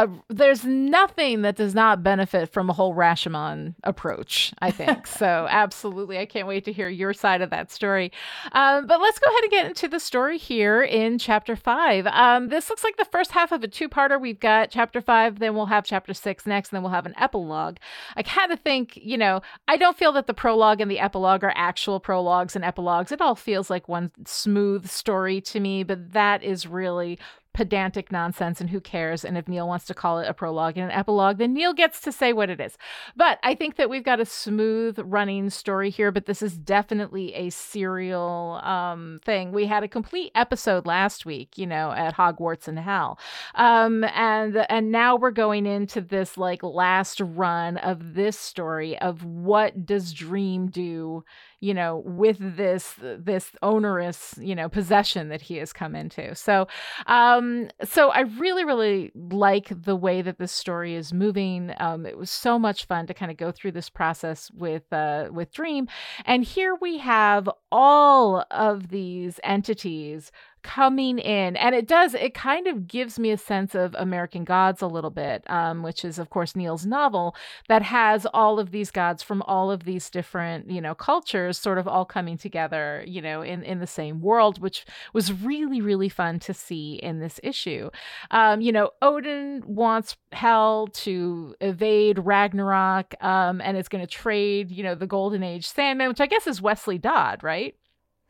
[0.00, 5.06] A, there's nothing that does not benefit from a whole Rashomon approach, I think.
[5.06, 6.18] so, absolutely.
[6.18, 8.10] I can't wait to hear your side of that story.
[8.52, 12.06] Um, but let's go ahead and get into the story here in chapter five.
[12.06, 14.18] Um, this looks like the first half of a two parter.
[14.18, 17.14] We've got chapter five, then we'll have chapter six next, and then we'll have an
[17.18, 17.76] epilogue.
[18.16, 21.44] I kind of think, you know, I don't feel that the prologue and the epilogue
[21.44, 23.12] are actual prologues and epilogues.
[23.12, 27.18] It all feels like one smooth story to me, but that is really
[27.52, 29.24] pedantic nonsense and who cares?
[29.24, 32.00] And if neil wants to call it a prologue and an epilogue then neil gets
[32.02, 32.76] to say what it is.
[33.16, 37.34] But i think that we've got a smooth running story here but this is definitely
[37.34, 39.52] a serial um, thing.
[39.52, 43.18] We had a complete episode last week you know at hogwarts and hell.
[43.54, 49.24] Um, and and now we're going into this like last run of this story of
[49.24, 51.24] what does dream do
[51.60, 56.34] you know with this this onerous you know possession that he has come into.
[56.34, 56.66] So
[57.06, 61.72] um so i really really like the way that this story is moving.
[61.78, 65.28] Um it was so much fun to kind of go through this process with uh
[65.32, 65.88] with dream.
[66.24, 72.66] And here we have all of these entities coming in and it does it kind
[72.66, 76.30] of gives me a sense of american gods a little bit um, which is of
[76.30, 77.34] course neil's novel
[77.68, 81.78] that has all of these gods from all of these different you know cultures sort
[81.78, 86.08] of all coming together you know in in the same world which was really really
[86.08, 87.90] fun to see in this issue.
[88.30, 94.70] Um, you know odin wants hell to evade ragnarok um, and is going to trade
[94.70, 97.74] you know the golden age sandman which i guess is wesley dodd right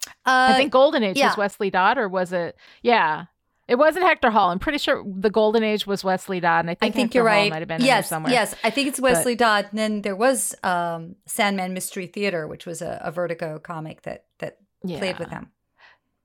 [0.07, 1.29] uh, I think Golden Age yeah.
[1.29, 2.57] was Wesley Dodd, or was it?
[2.83, 3.27] Yeah,
[3.69, 4.51] it wasn't Hector Hall.
[4.51, 7.29] I'm pretty sure the Golden Age was Wesley Dodd, and I think, I think you're
[7.29, 7.51] Hall right.
[7.51, 8.33] Might have been yes, somewhere.
[8.33, 9.67] Yes, I think it's Wesley but, Dodd.
[9.71, 14.25] And then there was um, Sandman Mystery Theater, which was a, a Vertigo comic that
[14.39, 14.99] that yeah.
[14.99, 15.51] played with him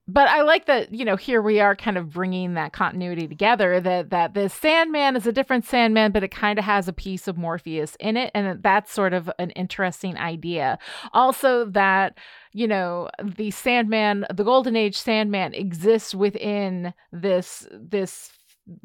[0.08, 3.80] but I like that you know here we are kind of bringing that continuity together
[3.80, 7.28] that that the Sandman is a different Sandman but it kind of has a piece
[7.28, 10.78] of Morpheus in it and that's sort of an interesting idea.
[11.13, 12.18] Also that
[12.54, 18.32] you know the Sandman the Golden Age Sandman exists within this this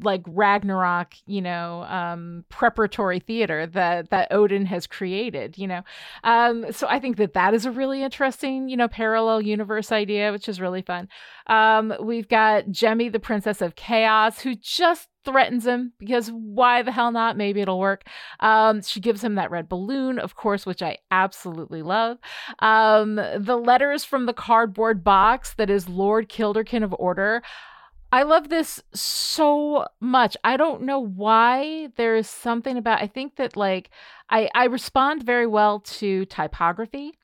[0.01, 5.81] like Ragnarok, you know, um, preparatory theater that that Odin has created, you know.
[6.23, 10.31] Um, so I think that that is a really interesting, you know, parallel universe idea,
[10.31, 11.07] which is really fun.
[11.47, 16.91] Um, we've got Jemmy, the Princess of Chaos, who just threatens him because why the
[16.91, 17.37] hell not?
[17.37, 18.03] Maybe it'll work.
[18.39, 22.17] Um, she gives him that red balloon, of course, which I absolutely love.
[22.59, 27.43] Um, the letters from the cardboard box that is Lord Kilderkin of Order.
[28.11, 30.35] I love this so much.
[30.43, 33.89] I don't know why there is something about I think that like
[34.29, 37.17] I I respond very well to typography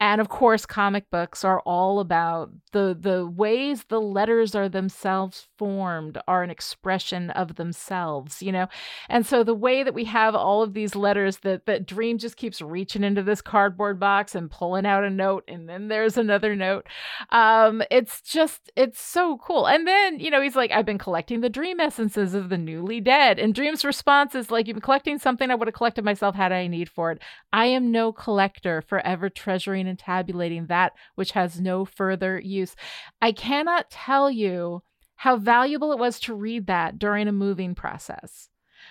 [0.00, 5.46] and of course, comic books are all about the the ways the letters are themselves
[5.56, 8.66] formed are an expression of themselves, you know.
[9.08, 12.36] And so the way that we have all of these letters that that Dream just
[12.36, 16.56] keeps reaching into this cardboard box and pulling out a note, and then there's another
[16.56, 16.86] note.
[17.30, 19.66] Um, it's just it's so cool.
[19.68, 23.00] And then you know he's like, I've been collecting the dream essences of the newly
[23.00, 26.34] dead, and Dream's response is like, You've been collecting something I would have collected myself
[26.34, 27.22] had I need for it.
[27.52, 32.74] I am no collector, forever treasuring and tabulating that which has no further use.
[33.20, 34.82] I cannot tell you
[35.16, 38.48] how valuable it was to read that during a moving process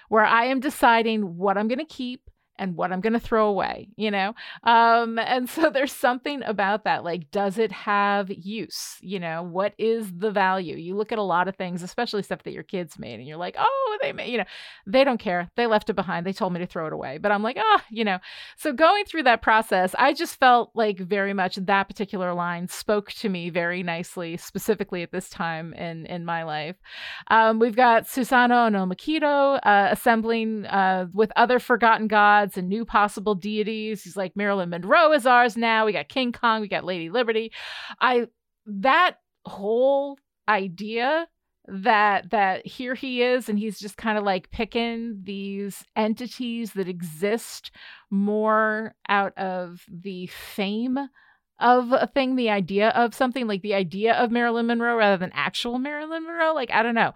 [0.10, 3.48] where I am deciding what I'm going to keep and what I'm going to throw
[3.48, 4.34] away, you know?
[4.64, 7.04] Um, and so there's something about that.
[7.04, 8.98] Like, does it have use?
[9.02, 10.76] You know, what is the value?
[10.76, 13.38] You look at a lot of things, especially stuff that your kids made, and you're
[13.38, 14.46] like, oh, they made, you know,
[14.86, 15.50] they don't care.
[15.56, 16.26] They left it behind.
[16.26, 17.18] They told me to throw it away.
[17.18, 18.20] But I'm like, oh, you know.
[18.58, 23.12] So going through that process, I just felt like very much that particular line spoke
[23.14, 26.76] to me very nicely, specifically at this time in, in my life.
[27.30, 28.84] Um, we've got Susano no
[29.64, 34.04] uh, assembling uh, with other forgotten gods and new possible deities.
[34.04, 35.86] He's like Marilyn Monroe is ours now.
[35.86, 37.52] We got King Kong, we got Lady Liberty.
[38.00, 38.28] I
[38.66, 41.28] that whole idea
[41.68, 46.90] that that here he is and he's just kind of like picking these entities that
[46.90, 47.72] exist
[48.10, 51.00] more out of the fame
[51.60, 55.32] of a thing, the idea of something like the idea of Marilyn Monroe rather than
[55.34, 56.54] actual Marilyn Monroe.
[56.54, 57.14] Like, I don't know.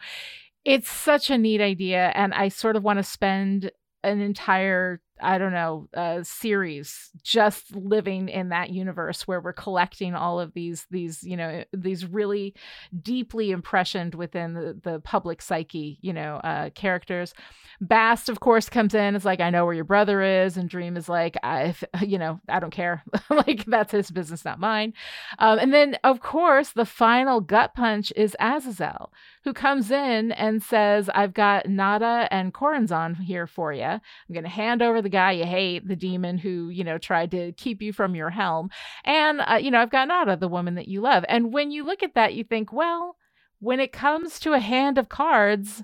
[0.63, 2.11] It's such a neat idea.
[2.15, 3.71] And I sort of want to spend
[4.03, 10.15] an entire I don't know, uh, series just living in that universe where we're collecting
[10.15, 12.53] all of these these you know these really
[13.01, 17.33] deeply impressioned within the, the public psyche you know uh, characters.
[17.79, 20.97] Bast of course comes in is like I know where your brother is, and Dream
[20.97, 24.93] is like I you know I don't care like that's his business not mine.
[25.39, 29.11] Um, and then of course the final gut punch is Azazel
[29.47, 33.81] who comes in and says, I've got Nada and Choronzon here for you.
[33.81, 34.01] I'm
[34.33, 37.53] going to hand over the guy you hate, the demon who, you know, tried to
[37.53, 38.69] keep you from your helm.
[39.05, 41.23] And, uh, you know, I've got Nada, the woman that you love.
[41.29, 43.15] And when you look at that, you think, well,
[43.59, 45.81] when it comes to a hand of cards,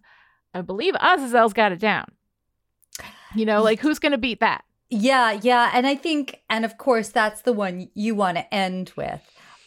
[0.53, 2.11] I believe Azazel's got it down.
[3.33, 4.65] You know, like who's going to beat that?
[4.89, 5.71] Yeah, yeah.
[5.73, 9.21] And I think, and of course, that's the one you want to end with.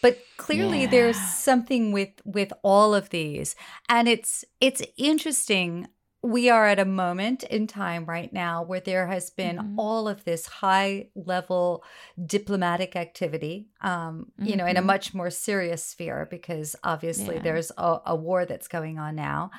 [0.07, 0.91] But clearly yeah.
[0.91, 3.57] there's something with with all of these.
[3.89, 5.89] And it's it's interesting.
[6.23, 9.81] We are at a moment in time right now where there has been mm-hmm.
[9.81, 11.83] all of this high level
[12.25, 14.47] diplomatic activity, um, mm-hmm.
[14.49, 14.87] you know, in a mm-hmm.
[14.87, 17.43] much more serious sphere because obviously yeah.
[17.43, 19.51] there's a, a, war that's going on now.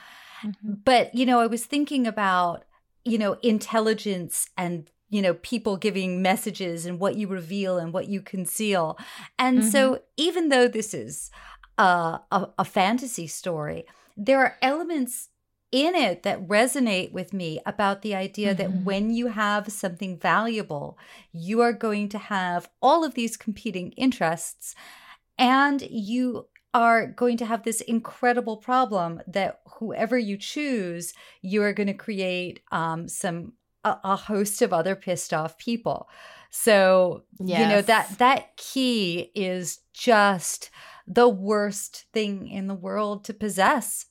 [0.44, 0.74] Mm-hmm.
[0.86, 2.64] But, you know, I was thinking about,
[3.04, 8.08] you know, intelligence and you know people giving messages and what you reveal and what
[8.08, 8.98] you conceal
[9.38, 9.70] and mm-hmm.
[9.70, 11.32] so even though this is
[11.78, 15.30] a, a, a fantasy story there are elements
[15.72, 18.58] in it that resonate with me about the idea mm-hmm.
[18.58, 20.98] that when you have something valuable
[21.32, 24.76] you are going to have all of these competing interests
[25.38, 31.74] and you are going to have this incredible problem that whoever you choose, you are
[31.74, 33.54] going to create um, some
[33.88, 36.10] a, a host of other pissed off people.
[36.50, 37.60] So, yes.
[37.60, 40.70] you know, that that key is just
[41.06, 44.06] the worst thing in the world to possess.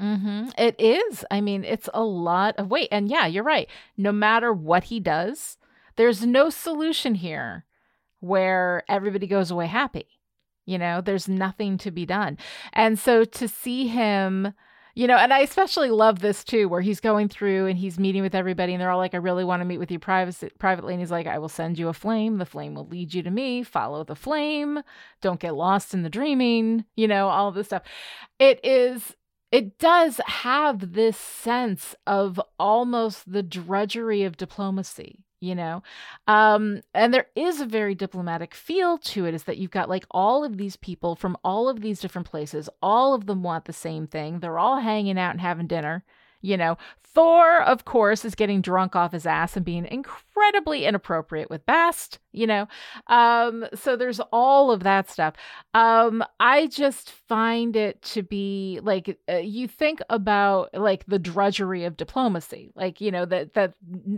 [0.00, 0.48] Mm-hmm.
[0.56, 1.24] It is.
[1.30, 2.88] I mean, it's a lot of weight.
[2.90, 3.68] And yeah, you're right.
[3.96, 5.58] No matter what he does,
[5.96, 7.66] there's no solution here
[8.20, 10.06] where everybody goes away happy.
[10.64, 12.38] You know, there's nothing to be done.
[12.72, 14.54] And so to see him
[14.94, 18.22] you know, and I especially love this too, where he's going through and he's meeting
[18.22, 20.94] with everybody, and they're all like, "I really want to meet with you privacy, privately."
[20.94, 22.38] And he's like, "I will send you a flame.
[22.38, 23.62] The flame will lead you to me.
[23.62, 24.82] Follow the flame.
[25.20, 27.82] Don't get lost in the dreaming." You know, all this stuff.
[28.38, 29.16] It is.
[29.52, 35.82] It does have this sense of almost the drudgery of diplomacy you know?
[36.26, 40.04] Um and there is a very diplomatic feel to it is that you've got like
[40.10, 43.72] all of these people from all of these different places all of them want the
[43.72, 44.40] same thing.
[44.40, 46.04] They're all hanging out and having dinner
[46.40, 46.76] you know,
[47.12, 52.20] Thor, of course, is getting drunk off his ass and being incredibly inappropriate with Bast,
[52.30, 52.68] you know.
[53.08, 55.34] Um, so there's all of that stuff.
[55.74, 61.84] Um, I just find it to be like uh, you think about like the drudgery
[61.84, 63.74] of diplomacy, like you know that that,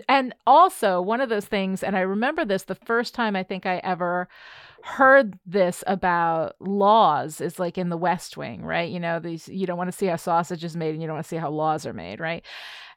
[0.07, 1.83] and also one of those things.
[1.83, 4.29] And I remember this the first time I think I ever
[4.85, 8.91] heard this about laws is like in the West Wing, right?
[8.91, 11.17] You know, these you don't want to see how sausage is made and you don't
[11.17, 12.45] want to see how laws are made, right?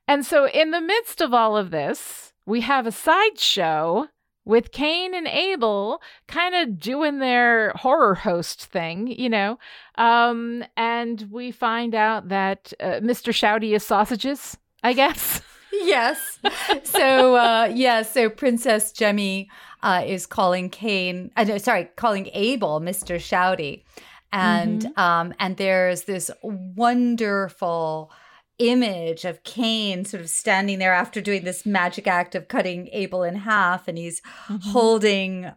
[0.07, 4.07] And so in the midst of all of this, we have a sideshow
[4.45, 9.57] with Cain and Abel kind of doing their horror host thing, you know.
[9.97, 13.33] Um, and we find out that uh, Mr.
[13.33, 15.41] Shouty is sausages, I guess.
[15.71, 16.39] yes.
[16.83, 19.49] So, uh, yeah, so Princess Jemmy
[19.85, 23.17] uh, is calling Cain, uh, no, sorry, calling Abel Mr.
[23.17, 23.83] Shouty.
[24.33, 24.99] And mm-hmm.
[24.99, 28.11] um, and there's this wonderful
[28.57, 33.23] image of Cain sort of standing there after doing this magic act of cutting Abel
[33.23, 34.69] in half, and he's mm-hmm.
[34.71, 35.51] holding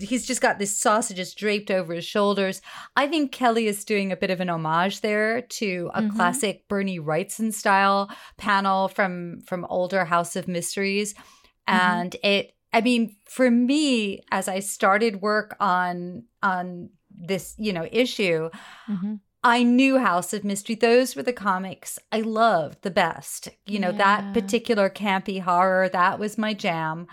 [0.00, 2.62] he's just got this sausages draped over his shoulders.
[2.96, 6.16] I think Kelley is doing a bit of an homage there to a mm-hmm.
[6.16, 11.12] classic Bernie Wrightson style panel from from older House of Mysteries.
[11.68, 11.74] Mm-hmm.
[11.74, 17.86] And it I mean, for me, as I started work on on this, you know,
[17.90, 18.50] issue,
[18.88, 19.14] mm-hmm.
[19.42, 20.74] I knew House of Mystery.
[20.74, 23.48] Those were the comics I loved the best.
[23.66, 23.98] You know, yeah.
[23.98, 27.06] that particular campy horror, that was my jam.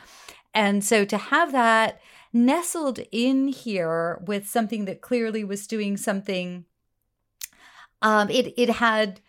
[0.54, 2.00] And so to have that
[2.34, 6.66] nestled in here with something that clearly was doing something
[8.02, 9.22] um it it had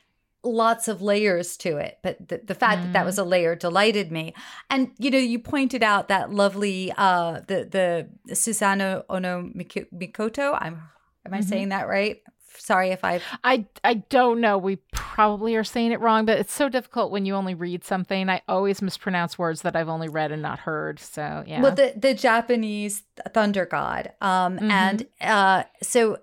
[0.44, 2.84] lots of layers to it but the, the fact mm.
[2.84, 3.22] that that was mm.
[3.22, 4.34] a layer delighted me
[4.70, 10.82] and you know you pointed out that lovely uh the the Susanoo Ono Mikoto i'm
[11.24, 11.48] am i mm-hmm.
[11.48, 12.22] saying that right
[12.56, 16.52] sorry if i i i don't know we probably are saying it wrong but it's
[16.52, 20.30] so difficult when you only read something i always mispronounce words that i've only read
[20.30, 23.02] and not heard so yeah well the the japanese
[23.32, 24.70] thunder god um mm-hmm.
[24.70, 26.18] and uh so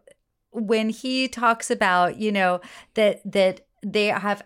[0.51, 2.62] when he talks about you know
[2.93, 4.43] that that they have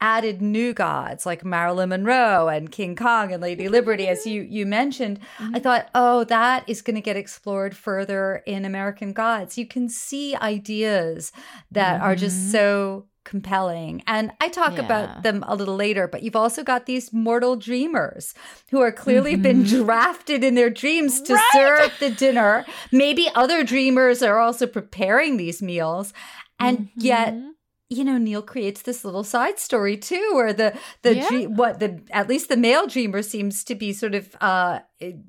[0.00, 4.66] added new gods like Marilyn Monroe and King Kong and Lady Liberty, as you you
[4.66, 5.20] mentioned.
[5.38, 5.56] Mm-hmm.
[5.56, 9.58] I thought, oh, that is going to get explored further in American Gods.
[9.58, 11.32] You can see ideas
[11.70, 12.04] that mm-hmm.
[12.04, 12.50] are just mm-hmm.
[12.50, 14.02] so compelling.
[14.06, 14.84] And I talk yeah.
[14.86, 18.32] about them a little later, but you've also got these mortal dreamers
[18.70, 19.42] who are clearly mm-hmm.
[19.42, 21.50] been drafted in their dreams to right.
[21.52, 22.64] serve the dinner.
[22.90, 26.14] Maybe other dreamers are also preparing these meals.
[26.58, 27.00] And mm-hmm.
[27.00, 27.34] yet
[27.90, 31.28] you know, Neil creates this little side story too, where the the Yeah.
[31.28, 34.80] dream, what the at least the male dreamer seems to be sort of uh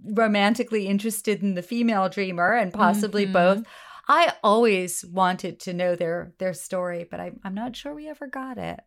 [0.06, 3.34] romantically interested in the female dreamer, and possibly Mhm.
[3.34, 3.64] both.
[4.08, 8.28] I always wanted to know their their story, but I, I'm not sure we ever
[8.28, 8.80] got it.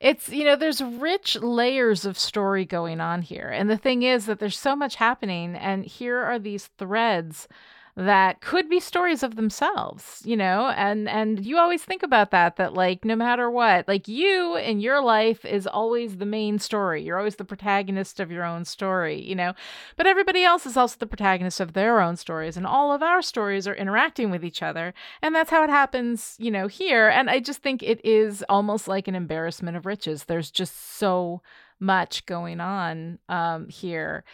[0.00, 3.48] It's, you know, there's rich layers of story going on here.
[3.48, 5.54] And the thing is that there's so much happening.
[5.56, 7.48] And here are these threads
[7.94, 12.56] that could be stories of themselves, you know, and and you always think about that
[12.56, 17.02] that like no matter what, like you in your life is always the main story.
[17.02, 19.52] You're always the protagonist of your own story, you know.
[19.96, 23.20] But everybody else is also the protagonist of their own stories and all of our
[23.20, 24.94] stories are interacting with each other.
[25.20, 27.10] And that's how it happens, you know, here.
[27.10, 30.24] And I just think it is almost like an embarrassment of riches.
[30.24, 31.42] There's just so
[31.78, 34.24] much going on um, here.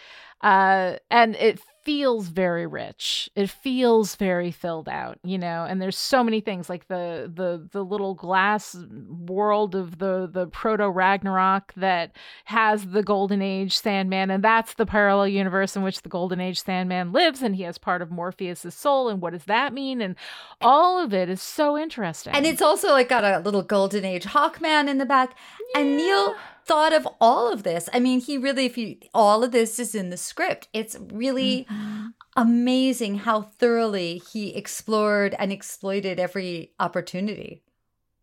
[0.41, 3.31] Uh, and it feels very rich.
[3.35, 7.67] It feels very filled out, you know, and there's so many things like the the
[7.73, 8.77] the little glass
[9.09, 12.15] world of the the proto Ragnarok that
[12.45, 16.63] has the golden age Sandman and that's the parallel universe in which the golden age
[16.63, 20.15] Sandman lives and he has part of Morpheus's soul and what does that mean and
[20.61, 22.35] all of it is so interesting.
[22.35, 25.35] And it's also like got a little golden age Hawkman in the back.
[25.75, 26.35] And Neil
[26.69, 27.89] thought of all of this.
[27.95, 30.69] I mean, he really, if you, all of this is in the script.
[30.73, 32.07] It's really Mm-hmm.
[32.37, 37.63] amazing how thoroughly he explored and exploited every opportunity.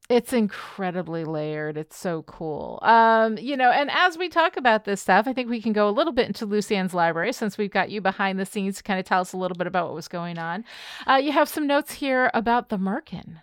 [0.07, 1.77] It's incredibly layered.
[1.77, 2.77] It's so cool.
[2.83, 5.89] Um, you know, and as we talk about this stuff, I think we can go
[5.89, 8.99] a little bit into Lucien's library since we've got you behind the scenes to kind
[8.99, 10.63] of tell us a little bit about what was going on.
[11.07, 13.41] Uh, you have some notes here about the Merkin.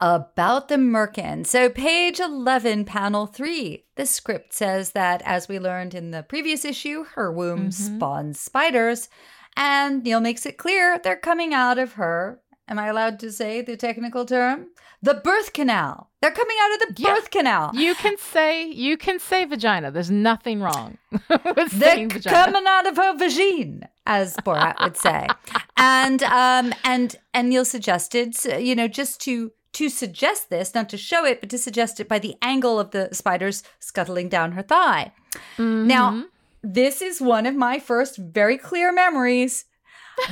[0.00, 1.46] About the Merkin.
[1.46, 3.84] So, page 11, panel 3.
[3.96, 7.72] The script says that, as we learned in the previous issue, her womb Mhm.
[7.96, 9.08] spawns spiders.
[9.56, 12.40] And Neil makes it clear they're coming out of her.
[12.68, 14.66] Am I allowed to say the technical term?
[15.00, 16.10] The birth canal.
[16.20, 17.14] They're coming out of the Yeah.
[17.14, 17.70] birth canal.
[17.72, 19.90] You can say you can say vagina.
[19.92, 20.98] There's nothing wrong
[21.56, 22.36] with They're vagina.
[22.36, 25.26] coming out of her vagine, as Borat would say.
[25.78, 30.96] and um and and Neil suggested, you know, just to to suggest this, not to
[30.96, 34.62] show it, but to suggest it by the angle of the spiders scuttling down her
[34.62, 35.12] thigh.
[35.58, 36.24] Now, Mhm.
[36.62, 39.64] this is one of my first very clear memories.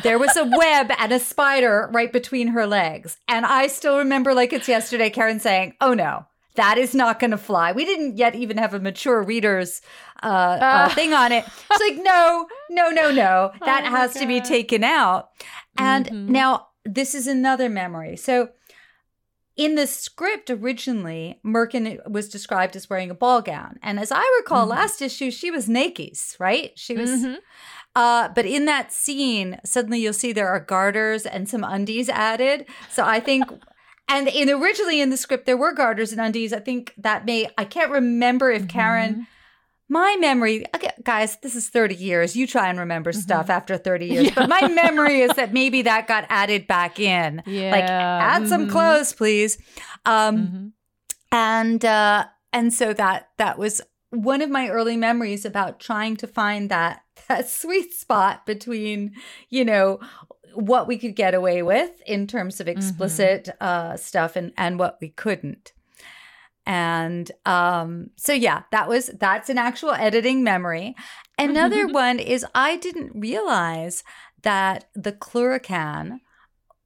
[0.02, 3.18] There was a web and a spider right between her legs.
[3.28, 6.24] And I still remember, like it's yesterday, Karen saying, Oh no,
[6.54, 7.72] that is not going to fly.
[7.72, 9.82] We didn't yet even have a mature reader's
[10.22, 10.92] uh, uh, Ah.
[10.94, 11.44] thing on it.
[11.70, 13.52] It's like, no, no, no, no.
[13.66, 15.28] That Oh has to be taken out.
[15.76, 16.28] And Mhm.
[16.30, 18.16] now this is another memory.
[18.16, 18.48] So
[19.56, 23.78] in the script originally, Merkin was described as wearing a ball gown.
[23.82, 24.70] And as I recall, Mhm.
[24.70, 26.72] last issue, she was naked, right?
[26.76, 27.10] She was.
[27.10, 27.38] Mhm.
[27.94, 32.66] Uh, but in that scene, suddenly you'll see there are garters and some undies added.
[32.90, 33.44] So I think,
[34.08, 36.52] and in originally in the script there were garters and undies.
[36.52, 39.28] I think that may I can't remember if Karen.
[39.94, 42.34] My memory, okay, guys, this is thirty years.
[42.34, 46.08] You try and remember stuff after thirty years, but my memory is that maybe that
[46.08, 47.44] got added back in.
[47.46, 47.70] Yeah.
[47.70, 49.56] Like add some mhm, clothes, please.
[50.04, 50.72] Um, mhm.
[51.30, 53.80] and uh and so that that was
[54.10, 59.12] one of my early memories about trying to find that that sweet spot between
[59.48, 60.00] you know
[60.54, 64.98] what we could get away with in terms of explicit uh stuff and and what
[65.00, 65.72] we couldn't
[66.66, 70.94] and um so yeah that was that's an actual editing memory
[71.38, 74.02] another one is i didn't realize
[74.42, 76.20] that the cluracan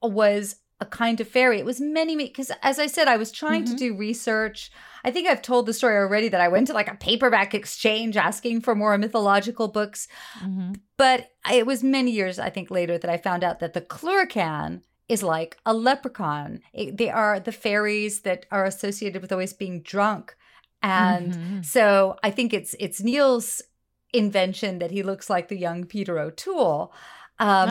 [0.02, 1.58] was a kind of fairy.
[1.58, 3.78] It was many, because as I said, I was trying to Mhm.
[3.78, 4.70] do research.
[5.02, 8.16] I think I've told the story already that I went to like a paperback exchange
[8.16, 10.06] asking for more mythological books.
[10.40, 10.76] Mhm.
[10.96, 14.82] But it was many years, I think, later that I found out that the Cluracan
[15.09, 16.61] is like a leprechaun.
[16.72, 20.36] It- they are the fairies that are associated with always being drunk.
[20.82, 21.64] And Mhm.
[21.64, 23.62] so I think it's it's Neil's
[24.12, 26.92] invention that he looks like the young Peter O'Toole.
[27.38, 27.68] Um,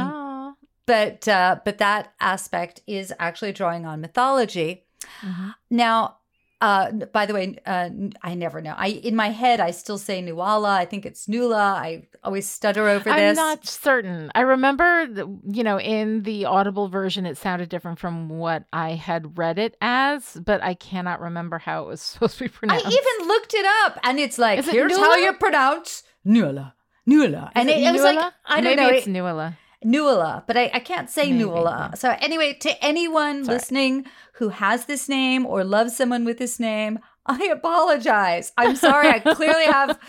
[0.85, 4.85] but uh, but that aspect is actually drawing on mythology.
[5.21, 5.55] Mhm.
[5.69, 6.17] Now,
[6.59, 7.89] uh, by the way, uh,
[8.23, 8.73] I never know.
[8.75, 10.75] I in my head I still say Nuala.
[10.75, 11.55] I think it's Nula.
[11.55, 13.13] I always stutter over this.
[13.13, 14.31] I'm not certain.
[14.33, 15.07] I remember,
[15.49, 19.77] you know, in the Audible version, it sounded different from what I had read it
[19.81, 22.85] as, but I cannot remember how it was supposed to be pronounced.
[22.85, 26.73] I even looked it up, and it's like Is it here's how you pronounce Nuala.
[27.05, 27.51] Nuala.
[27.55, 28.89] And it, it was like I don't Maybe know.
[28.89, 29.57] it's it- Nuala.
[29.83, 31.91] Nuala, but I, I can't say Maybe, Nuala.
[31.95, 33.47] So anyway, to anyone right.
[33.47, 38.53] listening who has this name or loves someone with this name, I apologize.
[38.57, 39.09] I'm sorry.
[39.09, 39.99] I clearly have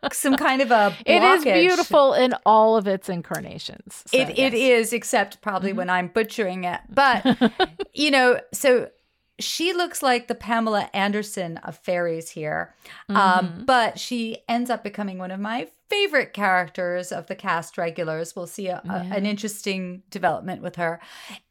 [0.12, 4.04] some kind of a It is beautiful in all of its incarnations.
[4.06, 4.86] So, It it yes.
[4.86, 5.76] is, except probably Mhm.
[5.76, 6.80] when I'm butchering it.
[6.88, 7.24] But
[7.92, 8.88] you know, so
[9.40, 12.74] she looks like the Pamela Anderson of fairies here.
[13.08, 13.66] Um, Mhm.
[13.66, 18.34] but she ends up becoming one of my favorite characters of the cast regulars.
[18.36, 21.00] We'll see a, a- an interesting development with her.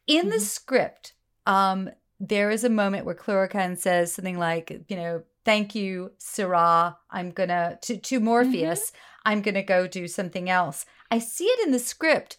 [0.06, 0.42] In the Mhm.
[0.42, 1.14] script,
[1.46, 6.98] um, there is a moment where Cluracan says something like, you know, thank you, sirrah.
[7.12, 8.92] I'm gonna to to Morpheus.
[9.26, 10.86] I'm gonna go do something else.
[11.12, 12.38] I see it in the script,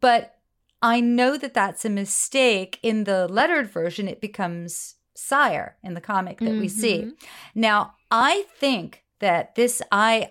[0.00, 0.38] but
[0.82, 2.78] I know that that's a mistake.
[2.82, 7.02] In the lettered version, it becomes sire in the comic that we see.
[7.06, 7.12] Mhm.
[7.54, 10.30] Now, I think that this, I,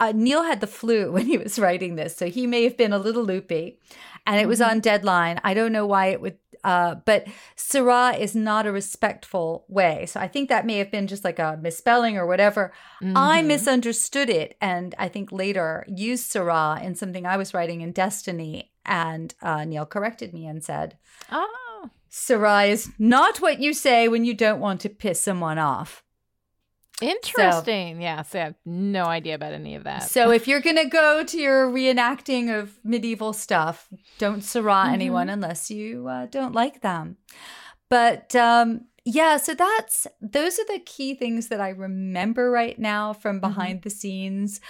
[0.00, 2.92] uh, Neil had the flu when he was writing this, so he may have been
[2.92, 3.78] a little loopy,
[4.26, 4.68] and it was Mhm.
[4.70, 5.40] on deadline.
[5.44, 10.04] I don't know why it would, uh, but sirrah is not a respectful way.
[10.06, 12.72] So I think that may have been just like a misspelling or whatever.
[13.00, 13.46] I Mhm.
[13.46, 18.72] misunderstood it, and I think later used sirrah in something I was writing in Destiny,
[18.84, 20.96] and uh, Neil corrected me and said,
[21.30, 21.90] Oh.
[22.08, 26.02] sirrah is not what you say when you don't want to piss someone off.
[27.02, 28.00] Interesting.
[28.00, 28.22] yeah.
[28.22, 30.04] So I have no idea about any of that.
[30.10, 33.88] So if you're gonna go to your reenacting of medieval stuff,
[34.18, 34.92] don't sirrah Mhm.
[34.92, 37.16] anyone unless you uh, don't like them.
[37.90, 43.12] But um, yeah, so that's those are the key things that I remember right now
[43.12, 44.60] from behind the scenes.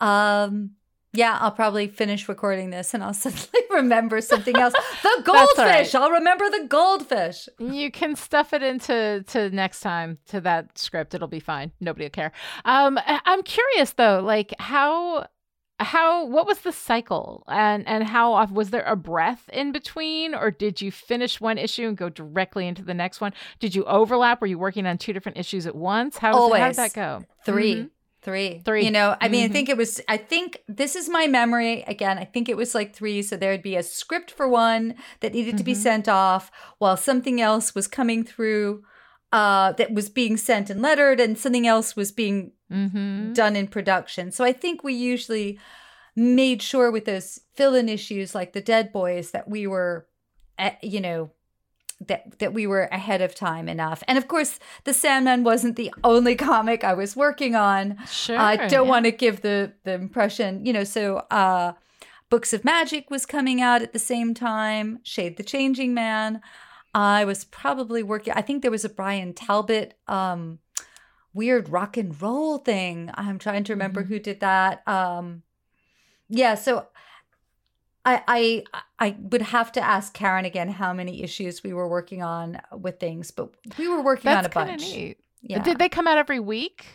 [0.00, 0.72] Um,
[1.12, 4.74] yeah, I'll probably finish recording this and I'll suddenly remember something else.
[5.02, 5.54] The all right.
[5.56, 5.94] goldfish.
[5.94, 7.48] I'll remember the goldfish.
[7.58, 11.14] You can stuff it into to next time to that script.
[11.14, 11.72] It'll be fine.
[11.80, 12.32] Nobody will care.
[12.64, 15.26] Um, I'm curious though, like how
[15.82, 20.34] how what was the cycle and and how off was there a breath in between
[20.34, 23.82] or did you finish one issue and go directly into the next one did you
[23.86, 27.24] overlap were you working on two different issues at once how, how did that go
[27.46, 27.90] 3 Mhm.
[28.22, 28.60] Three.
[28.64, 28.84] Three.
[28.84, 29.50] You know, I mean, Mhm.
[29.50, 31.82] I think it was, I think this is my memory.
[31.86, 33.22] Again, I think it was like three.
[33.22, 35.76] So there would be a script for one that needed to be Mhm.
[35.82, 38.84] sent off while something else was coming through
[39.32, 43.32] uh, that was being sent and lettered and something else was being Mhm.
[43.32, 44.32] done in production.
[44.32, 45.56] So I think we usually
[46.16, 50.08] made sure with those fill in issues like the Dead Boys that we were,
[50.58, 51.30] eh, you know,
[52.06, 54.02] that that we were ahead of time enough.
[54.08, 57.98] And of course, The Sandman wasn't the only comic I was working on.
[58.06, 58.90] sure I don't yeah.
[58.90, 61.72] want to give the the impression, you know, so uh
[62.30, 66.40] Books of Magic was coming out at the same time, Shade the Changing Man.
[66.94, 70.58] I was probably working I think there was a Bryan Talbot um
[71.34, 73.10] weird rock and roll thing.
[73.14, 74.08] I'm trying to remember Mhm.
[74.08, 74.86] who did that.
[74.88, 75.42] Um
[76.28, 76.86] yeah, so
[78.04, 78.64] I, I
[78.98, 82.98] I would have to ask Karen again how many issues we were working on with
[82.98, 84.92] things, but we were working that's on a bunch.
[84.92, 85.62] neat Yeah.
[85.62, 86.86] Did they come out every week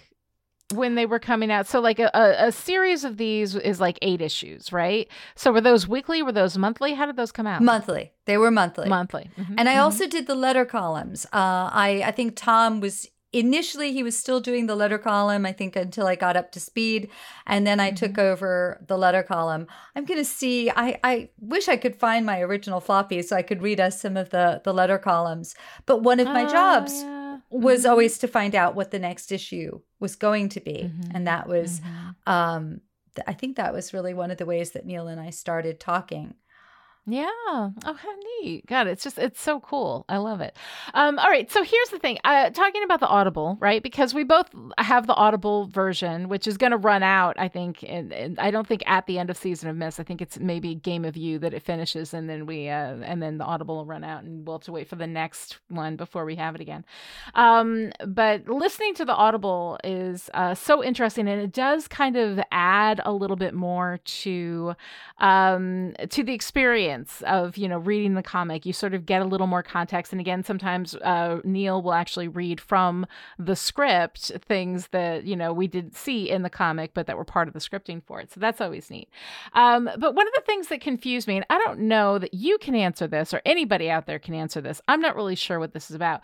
[0.73, 1.67] when they were coming out?
[1.67, 5.07] So like a, a, series of these is like eight issues, right?
[5.35, 6.21] So were those weekly?
[6.23, 6.93] Were those monthly?
[6.93, 7.61] How did those come out?
[7.61, 8.11] monthly.
[8.25, 8.87] They were monthly.
[8.87, 9.29] Monthly.
[9.37, 9.81] Mhm, And I mhm.
[9.81, 11.25] also did the letter columns.
[11.25, 13.07] Uh, I I think Tom was
[13.39, 15.45] initially he was still doing the letter column.
[15.45, 17.09] I think until I got up to speed,
[17.45, 17.95] and then I Mm-hmm.
[18.05, 19.67] took over the letter column.
[19.95, 20.69] I'm gonna see.
[20.69, 24.17] I I wish I could find my original floppy so I could read us some
[24.17, 25.55] of the the letter columns.
[25.85, 27.37] But one of my Oh, jobs yeah.
[27.49, 31.11] was Mhm, always to find out what the next issue was going to be, mhm,
[31.13, 32.15] and that was mhm.
[32.31, 32.81] um.
[33.15, 35.79] th- I think that was really one of the ways that Neil and I started
[35.79, 36.35] talking.
[37.07, 37.29] Yeah.
[37.47, 38.65] Oh, how neat.
[38.65, 40.05] God, it's just, it's so cool.
[40.09, 40.57] I love it.
[40.95, 41.51] Um, all right.
[41.51, 43.83] So here's the thing uh, talking about the Audible, right?
[43.83, 44.49] Because we both
[44.79, 47.83] have the Audible version, which is going to run out, I think.
[47.87, 50.73] And, I don't think at the end of Season of Mists, I think it's maybe
[50.73, 53.85] Game of You that it finishes and then we, uh, and then the Audible will
[53.85, 56.61] run out and we'll have to wait for the next one before we have it
[56.61, 56.85] again.
[57.35, 62.39] Um, but listening to the Audible is uh, so interesting and it does kind of
[62.51, 64.75] add a little bit more to
[65.19, 66.94] um, to the experience
[67.25, 68.65] of you know reading the comic.
[68.65, 72.27] You sort of get a little more context, and again, sometimes uh, Neil will actually
[72.27, 73.05] read from
[73.37, 77.25] the script things that you know we didn't see in the comic, but that were
[77.25, 78.31] part of the scripting for it.
[78.31, 79.09] So that's always neat.
[79.53, 82.57] Um, but one of the things that confused me, and I don't know that you
[82.57, 84.81] can answer this or anybody out there can answer this.
[84.87, 86.21] I'm not really sure what this is about.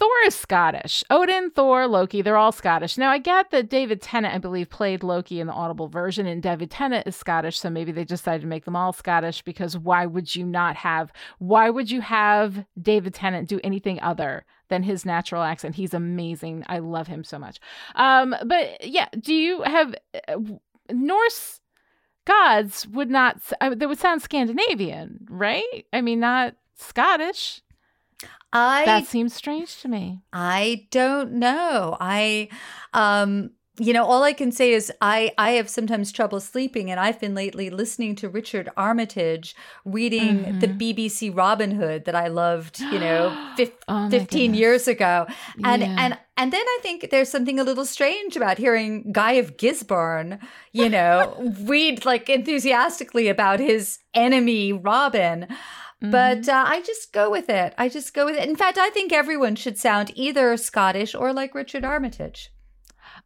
[0.00, 1.04] Thor is Scottish.
[1.10, 2.96] Odin, Thor, Loki, they're all Scottish.
[2.96, 6.42] Now, I get that David Tennant, I believe, played Loki in the Audible version, and
[6.42, 10.06] David Tennant is Scottish, so maybe they decided to make them all Scottish because why
[10.06, 15.04] would you not have, why would you have David Tennant do anything other than his
[15.04, 15.74] natural accent?
[15.74, 16.64] He's amazing.
[16.66, 17.60] I love him so much.
[17.94, 19.94] Um, but yeah, do you have
[20.26, 20.36] uh,
[20.90, 21.60] Norse
[22.24, 25.84] gods would not, uh, they would sound Scandinavian, right?
[25.92, 27.60] I mean, not Scottish.
[28.52, 30.22] I That seems strange to me.
[30.32, 31.96] I don't know.
[32.00, 32.48] I
[32.92, 33.50] um
[33.80, 37.18] you know, all I can say is I I have sometimes trouble sleeping, and I've
[37.18, 39.56] been lately listening to Richard Armitage
[39.86, 40.58] reading mm-hmm.
[40.58, 44.60] the BBC Robin Hood that I loved, you know, fif- oh fifteen goodness.
[44.60, 45.26] years ago,
[45.64, 45.96] and yeah.
[45.98, 50.38] and and then I think there's something a little strange about hearing Guy of Gisborne,
[50.72, 55.48] you know, read like enthusiastically about his enemy Robin.
[56.02, 56.10] Mm-hmm.
[56.10, 57.74] But uh, I just go with it.
[57.76, 58.48] I just go with it.
[58.48, 62.50] In fact, I think everyone should sound either Scottish or like Richard Armitage.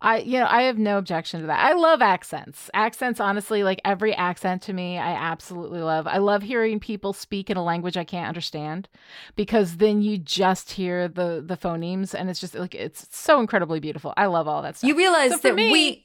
[0.00, 1.64] I you know I have no objection to that.
[1.64, 2.70] I love accents.
[2.74, 6.06] Accents honestly like every accent to me I absolutely love.
[6.06, 8.88] I love hearing people speak in a language I can't understand
[9.36, 13.80] because then you just hear the the phonemes and it's just like it's so incredibly
[13.80, 14.12] beautiful.
[14.16, 14.88] I love all that stuff.
[14.88, 16.03] You realize so that me, we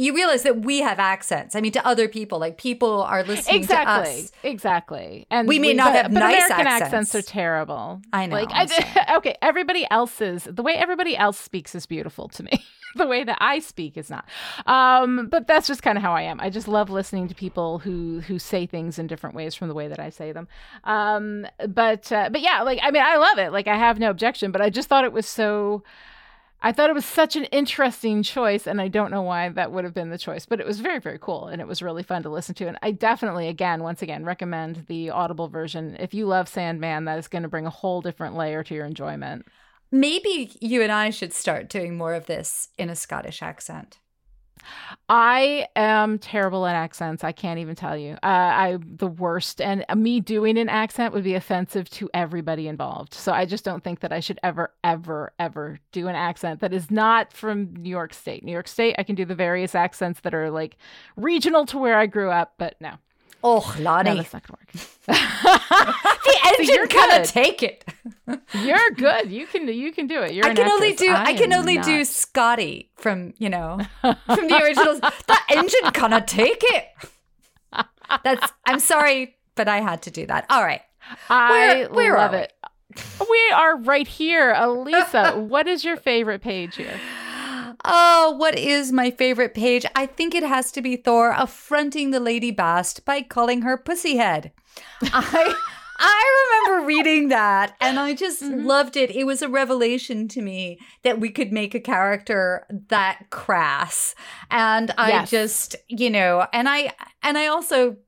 [0.00, 1.54] you realize that we have accents.
[1.54, 4.32] I mean, to other people, like people are listening exactly, to us.
[4.42, 6.94] Exactly, and we may we, not but, have but nice American accents.
[6.94, 7.14] accents.
[7.14, 8.00] are terrible.
[8.12, 8.36] I know.
[8.36, 12.64] Like, I, okay, everybody else's the way everybody else speaks is beautiful to me.
[12.96, 14.26] the way that I speak is not.
[14.66, 16.40] Um, but that's just kind of how I am.
[16.40, 19.74] I just love listening to people who who say things in different ways from the
[19.74, 20.48] way that I say them.
[20.84, 23.52] Um, but uh, but yeah, like I mean, I love it.
[23.52, 24.50] Like I have no objection.
[24.50, 25.82] But I just thought it was so.
[26.62, 29.84] I thought it was such an interesting choice, and I don't know why that would
[29.84, 32.22] have been the choice, but it was very, very cool, and it was really fun
[32.24, 32.68] to listen to.
[32.68, 35.96] And I definitely, again, once again, recommend the Audible version.
[35.98, 38.84] If you love Sandman, that is going to bring a whole different layer to your
[38.84, 39.46] enjoyment.
[39.90, 43.99] Maybe you and I should start doing more of this in a Scottish accent.
[45.08, 47.24] I am terrible at accents.
[47.24, 48.14] I can't even tell you.
[48.22, 53.14] Uh, I'm the worst, and me doing an accent would be offensive to everybody involved.
[53.14, 56.72] So I just don't think that I should ever, ever, ever do an accent that
[56.72, 58.44] is not from New York State.
[58.44, 60.76] New York State, I can do the various accents that are like
[61.16, 62.94] regional to where I grew up, but no.
[63.42, 64.10] Oh, Lani.
[64.10, 64.70] No, that's not gonna work.
[65.06, 67.84] the engine cannot take it.
[68.54, 69.30] you're good.
[69.30, 70.34] You can you can do it.
[70.34, 71.84] You're I can only do I, I can only not.
[71.84, 75.00] do Scotty from you know from the originals.
[75.00, 76.88] the engine cannot take it.
[78.24, 80.46] That's I'm sorry, but I had to do that.
[80.50, 80.82] All right.
[81.28, 82.52] I where, where love it.
[83.20, 84.52] We are right here.
[84.54, 86.98] Alisa, what is your favorite page here?
[87.84, 89.86] Oh, what is my favorite page?
[89.94, 94.52] I think it has to be Thor affronting the Lady Bast by calling her Pussyhead.
[95.02, 95.54] I
[96.02, 98.64] I remember reading that and I just mm-hmm.
[98.64, 99.10] loved it.
[99.10, 104.14] It was a revelation to me that we could make a character that crass.
[104.50, 105.30] And I yes.
[105.30, 107.98] just, you know, and I and I also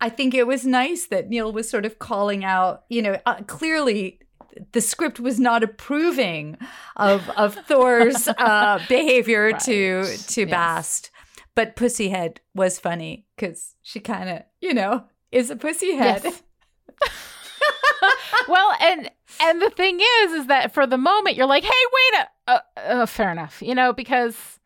[0.00, 3.42] I think it was nice that Neil was sort of calling out, you know, uh,
[3.46, 4.18] clearly
[4.72, 6.56] the script was not approving
[6.96, 9.60] of of Thor's uh, behavior right.
[9.60, 10.50] to to yes.
[10.50, 11.10] Bast,
[11.54, 16.24] but Pussyhead was funny because she kind of you know is a pussyhead.
[16.24, 16.42] Yes.
[18.48, 22.20] well, and and the thing is, is that for the moment you're like, hey, wait,
[22.20, 24.59] a, uh, uh, fair enough, you know, because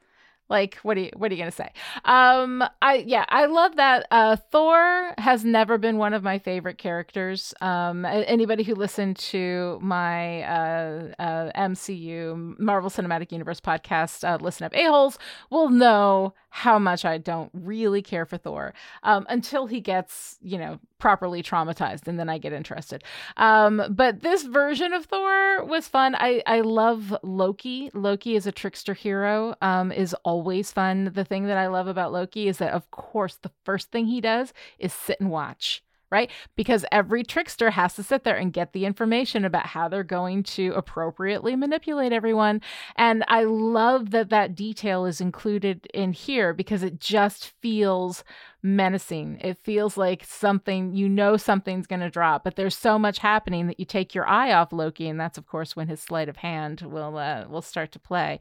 [0.48, 1.70] like, what are you what are you gonna say?
[2.04, 4.06] Um, I yeah, I love that.
[4.10, 7.54] Uh, Thor has never been one of my favorite characters.
[7.60, 14.64] Um, anybody who listened to my uh, uh, MCU Marvel Cinematic Universe podcast, uh, listen
[14.64, 15.18] up a holes,
[15.50, 20.58] will know how much I don't really care for Thor um, until he gets, you
[20.58, 23.04] know, properly traumatized, and then I get interested.
[23.36, 26.14] Um, but this version of Thor was fun.
[26.14, 27.90] I I love Loki.
[27.92, 29.54] Loki is a trickster hero.
[29.60, 31.10] Um, is always fun.
[31.12, 34.22] The thing that I love about Loki is that, of course, the first thing he
[34.22, 36.30] does is sit and watch right?
[36.54, 40.44] Because every trickster has to sit there and get the information about how they're going
[40.44, 42.60] to appropriately manipulate everyone.
[42.94, 48.22] And I love that that detail is included in here because it just feels
[48.64, 49.36] menacing.
[49.42, 53.66] It feels like something, you know, something's going to drop, but there's so much happening
[53.66, 55.06] that you take your eye off Loki.
[55.06, 58.40] And that's, of course, when his sleight of hand will, uh, will start to play.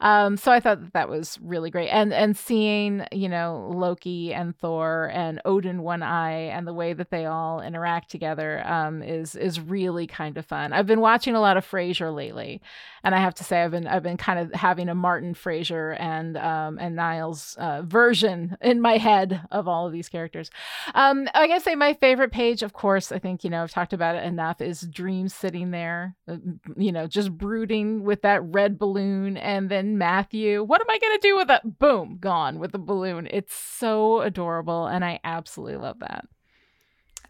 [0.00, 1.88] Um, so I thought that that was really great.
[1.88, 6.92] And, and seeing, you know, Loki and Thor and Odin One Eye and the way
[6.92, 10.72] that they all interact together um, is, is really kind of fun.
[10.72, 12.62] I've been watching a lot of Frasier lately.
[13.02, 15.94] And I have to say, I've been, I've been kind of having a Martin Frasier
[16.00, 20.50] and, um, and Niles uh, version in my head of of all of these characters.
[20.94, 23.94] Um, I guess say my favorite page, of course, I think, you know, I've talked
[23.94, 26.36] about it enough, is Dream sitting there, uh,
[26.76, 29.38] you know, just brooding with that red balloon.
[29.38, 31.78] And then Matthew, what am I going to do with it?
[31.78, 33.26] Boom, gone with the balloon.
[33.30, 34.86] It's so adorable.
[34.86, 36.26] And I absolutely love that.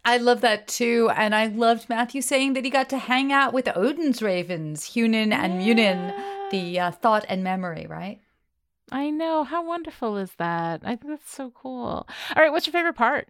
[0.03, 1.09] I love that too.
[1.15, 5.31] And I loved Matthew saying that he got to hang out with Odin's ravens, Hugin
[5.31, 5.73] and yeah.
[5.73, 6.13] Munin,
[6.51, 8.19] the uh, thought and memory, right?
[8.91, 9.43] I know.
[9.43, 10.81] How wonderful is that?
[10.83, 12.07] I think that's so cool.
[12.35, 13.29] All right, what's your favorite part?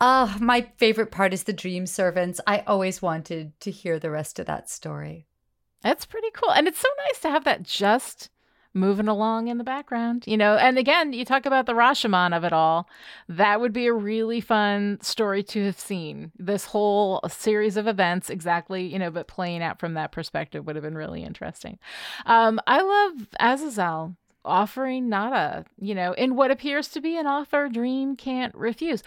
[0.00, 2.40] Uh, my favorite part is the dream servants.
[2.46, 5.26] I always wanted to hear the rest of that story.
[5.82, 6.52] That's pretty cool.
[6.52, 8.30] And it's so nice to have that just
[8.74, 10.56] moving along in the background, you know.
[10.56, 12.88] And again, you talk about the Rashomon of it all.
[13.28, 16.32] That would be a really fun story to have seen.
[16.38, 20.76] This whole series of events, exactly, you know, but playing out from that perspective would
[20.76, 21.78] have been really interesting.
[22.26, 24.14] Um, I love Azazel
[24.48, 29.02] offering Nada, you know, in what appears to be an offer Dream can't refuse.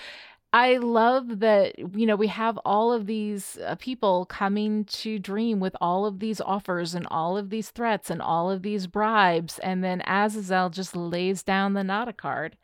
[0.53, 5.61] I love that, you know, we have all of these uh, people coming to Dream
[5.61, 9.59] with all of these offers and all of these threats and all of these bribes.
[9.59, 12.57] And then Azazel just lays down the Nada card.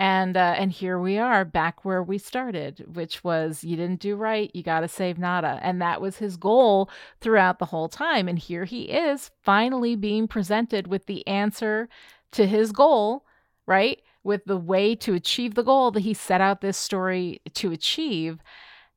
[0.00, 4.16] And uh, and here we are back where we started, which was you didn't do
[4.16, 6.88] right, you got to save Nada, and that was his goal
[7.20, 8.26] throughout the whole time.
[8.26, 11.88] And here he is, finally being presented with the answer
[12.32, 13.26] to his goal,
[13.66, 14.00] right?
[14.22, 18.38] with the way to achieve the goal that he set out this story to achieve.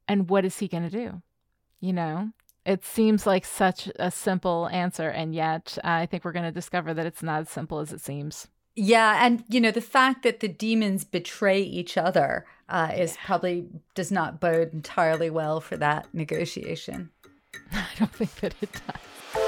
[0.08, 1.22] And what is he going to do?
[1.80, 2.32] You know,
[2.66, 5.10] it seems like such a simple answer.
[5.10, 7.94] And yet, uh, I think we're going to discover that it's not as simple as
[7.94, 8.48] it seems.
[8.76, 13.26] Yeah, and you know the fact that the demons betray each other uh, is yeah.
[13.26, 17.12] probably does not bode entirely well for that negotiation.
[17.72, 19.43] I don't think that it does.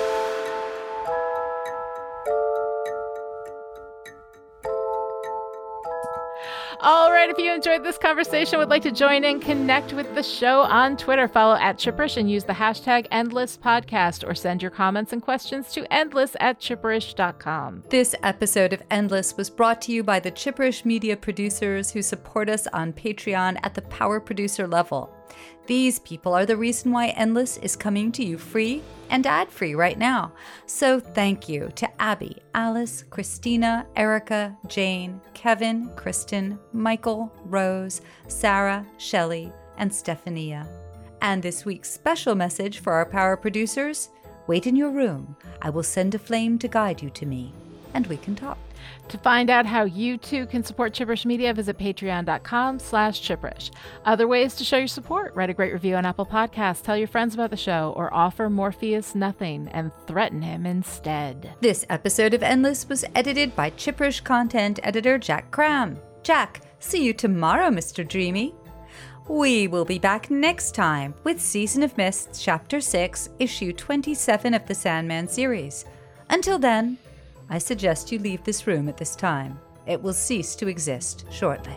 [6.86, 10.22] All right, if you enjoyed this conversation, would like to join in, connect with the
[10.22, 14.70] show on Twitter, follow at Chipperish and use the hashtag Endless Podcast, or send your
[14.70, 17.86] comments and questions to endless at chipperish.com.
[17.90, 22.52] This episode of Endless was brought to you by the Chipperish media producers who support
[22.52, 25.15] us on Patreon at the power producer level.
[25.68, 29.74] These people are the reason why Endless is coming to you free and ad free
[29.74, 30.32] right now.
[30.68, 39.52] So thank you to Abby, Alice, Christina, Erica, Jane, Kevin, Kristen, Michael, Rose, Sarah, Shelley,
[39.78, 40.68] and Stephania.
[41.22, 44.10] And this week's special message for our power producers
[44.48, 45.36] wait in your room.
[45.62, 47.52] I will send a flame to guide you to me,
[47.96, 48.60] and we can talk.
[49.10, 53.72] To find out how you too can support Chipperish Media, visit patreon.com slash chipperish.
[54.04, 57.08] Other ways to show your support, write a great review on Apple Podcasts, tell your
[57.08, 61.54] friends about the show, or offer Morpheus nothing and threaten him instead.
[61.62, 65.98] This episode of Endless was edited by Chipperish content editor Jack Cram.
[66.24, 68.08] Jack, see you tomorrow, Mr.
[68.08, 68.56] Dreamy.
[69.28, 74.68] We will be back next time with Season of Mists, Chapter 6, Issue 27 of
[74.68, 75.86] the Sandman series.
[76.30, 76.98] Until then,
[77.50, 79.60] I suggest you leave this room at this time.
[79.86, 81.76] It will cease to exist shortly.